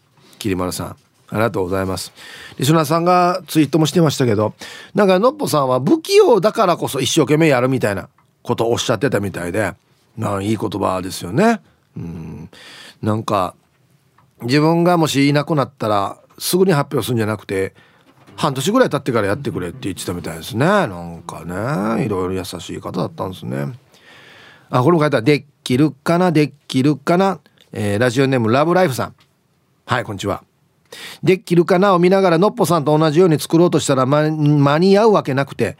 [0.44, 0.96] きりまるさんあ
[1.32, 2.12] りがとうございます。
[2.58, 4.54] リスナーさんがツイートもしてましたけど
[4.94, 8.08] なんかのっぽさんは不器用だからこそ一生懸命やるみたいな
[8.42, 9.72] ことをおっしゃってたみたいで
[10.16, 11.60] ないい言葉ですよね。
[11.96, 12.50] うん。
[13.02, 13.54] なんか
[14.42, 17.74] 自分がもしいなくなったらすぐに発表するんじゃなくて
[18.36, 20.66] 半年ぐらい経ってからやってくれって言ってたみたいですね。
[20.66, 23.72] なんかねいろいろ優しい方だったんですね。
[24.70, 27.40] あこれも書いたできるかなできるかな、
[27.72, 29.14] えー、ラジオネームラブライフさん。
[29.86, 30.42] はいこんにちは。
[31.22, 34.30] できるかなを見ながらのっぽさんと同じように作ろうとしたら間
[34.78, 35.76] に合うわけなくて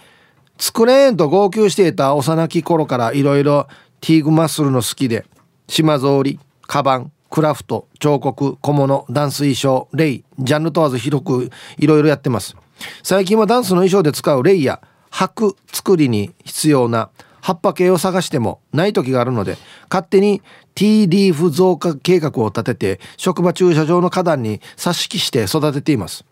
[0.59, 3.67] 作れんと号泣していた幼き頃からいろいろ
[4.03, 5.25] ティーグマッスルの好きで
[5.69, 12.57] 島ぞうりカバンクラフト彫刻小物ダンス衣装レイジャンル問わず広くいろいろやってます。
[13.03, 17.09] 最近はダンスの衣装で使うレイや箔作りに必要な
[17.41, 19.57] 葉っぱ系を探してもない時があるので
[19.91, 20.43] 勝手に
[20.75, 26.25] T リーフ増加計画を立てて職場駐車場の花壇に挿し木して育てています。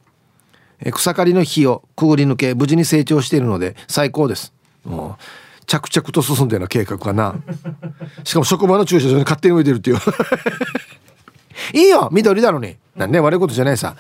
[0.93, 4.53] 草刈りの火をくぐり抜け無事に成長しているので最高です。
[4.85, 7.37] もう着々と進んでるな計画かな。
[8.25, 9.99] しかも職場の駐車場に勝手に植えてるっていう。
[11.73, 12.77] いいよ緑だのに。
[12.97, 13.95] なんね悪いことじゃないさ。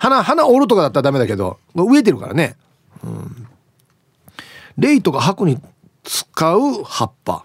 [0.00, 2.56] 花花折るとかだったらダメだけど植えてるからね、
[3.04, 3.46] うん、
[4.78, 5.58] レイとか白に
[6.02, 7.44] 使う葉っぱ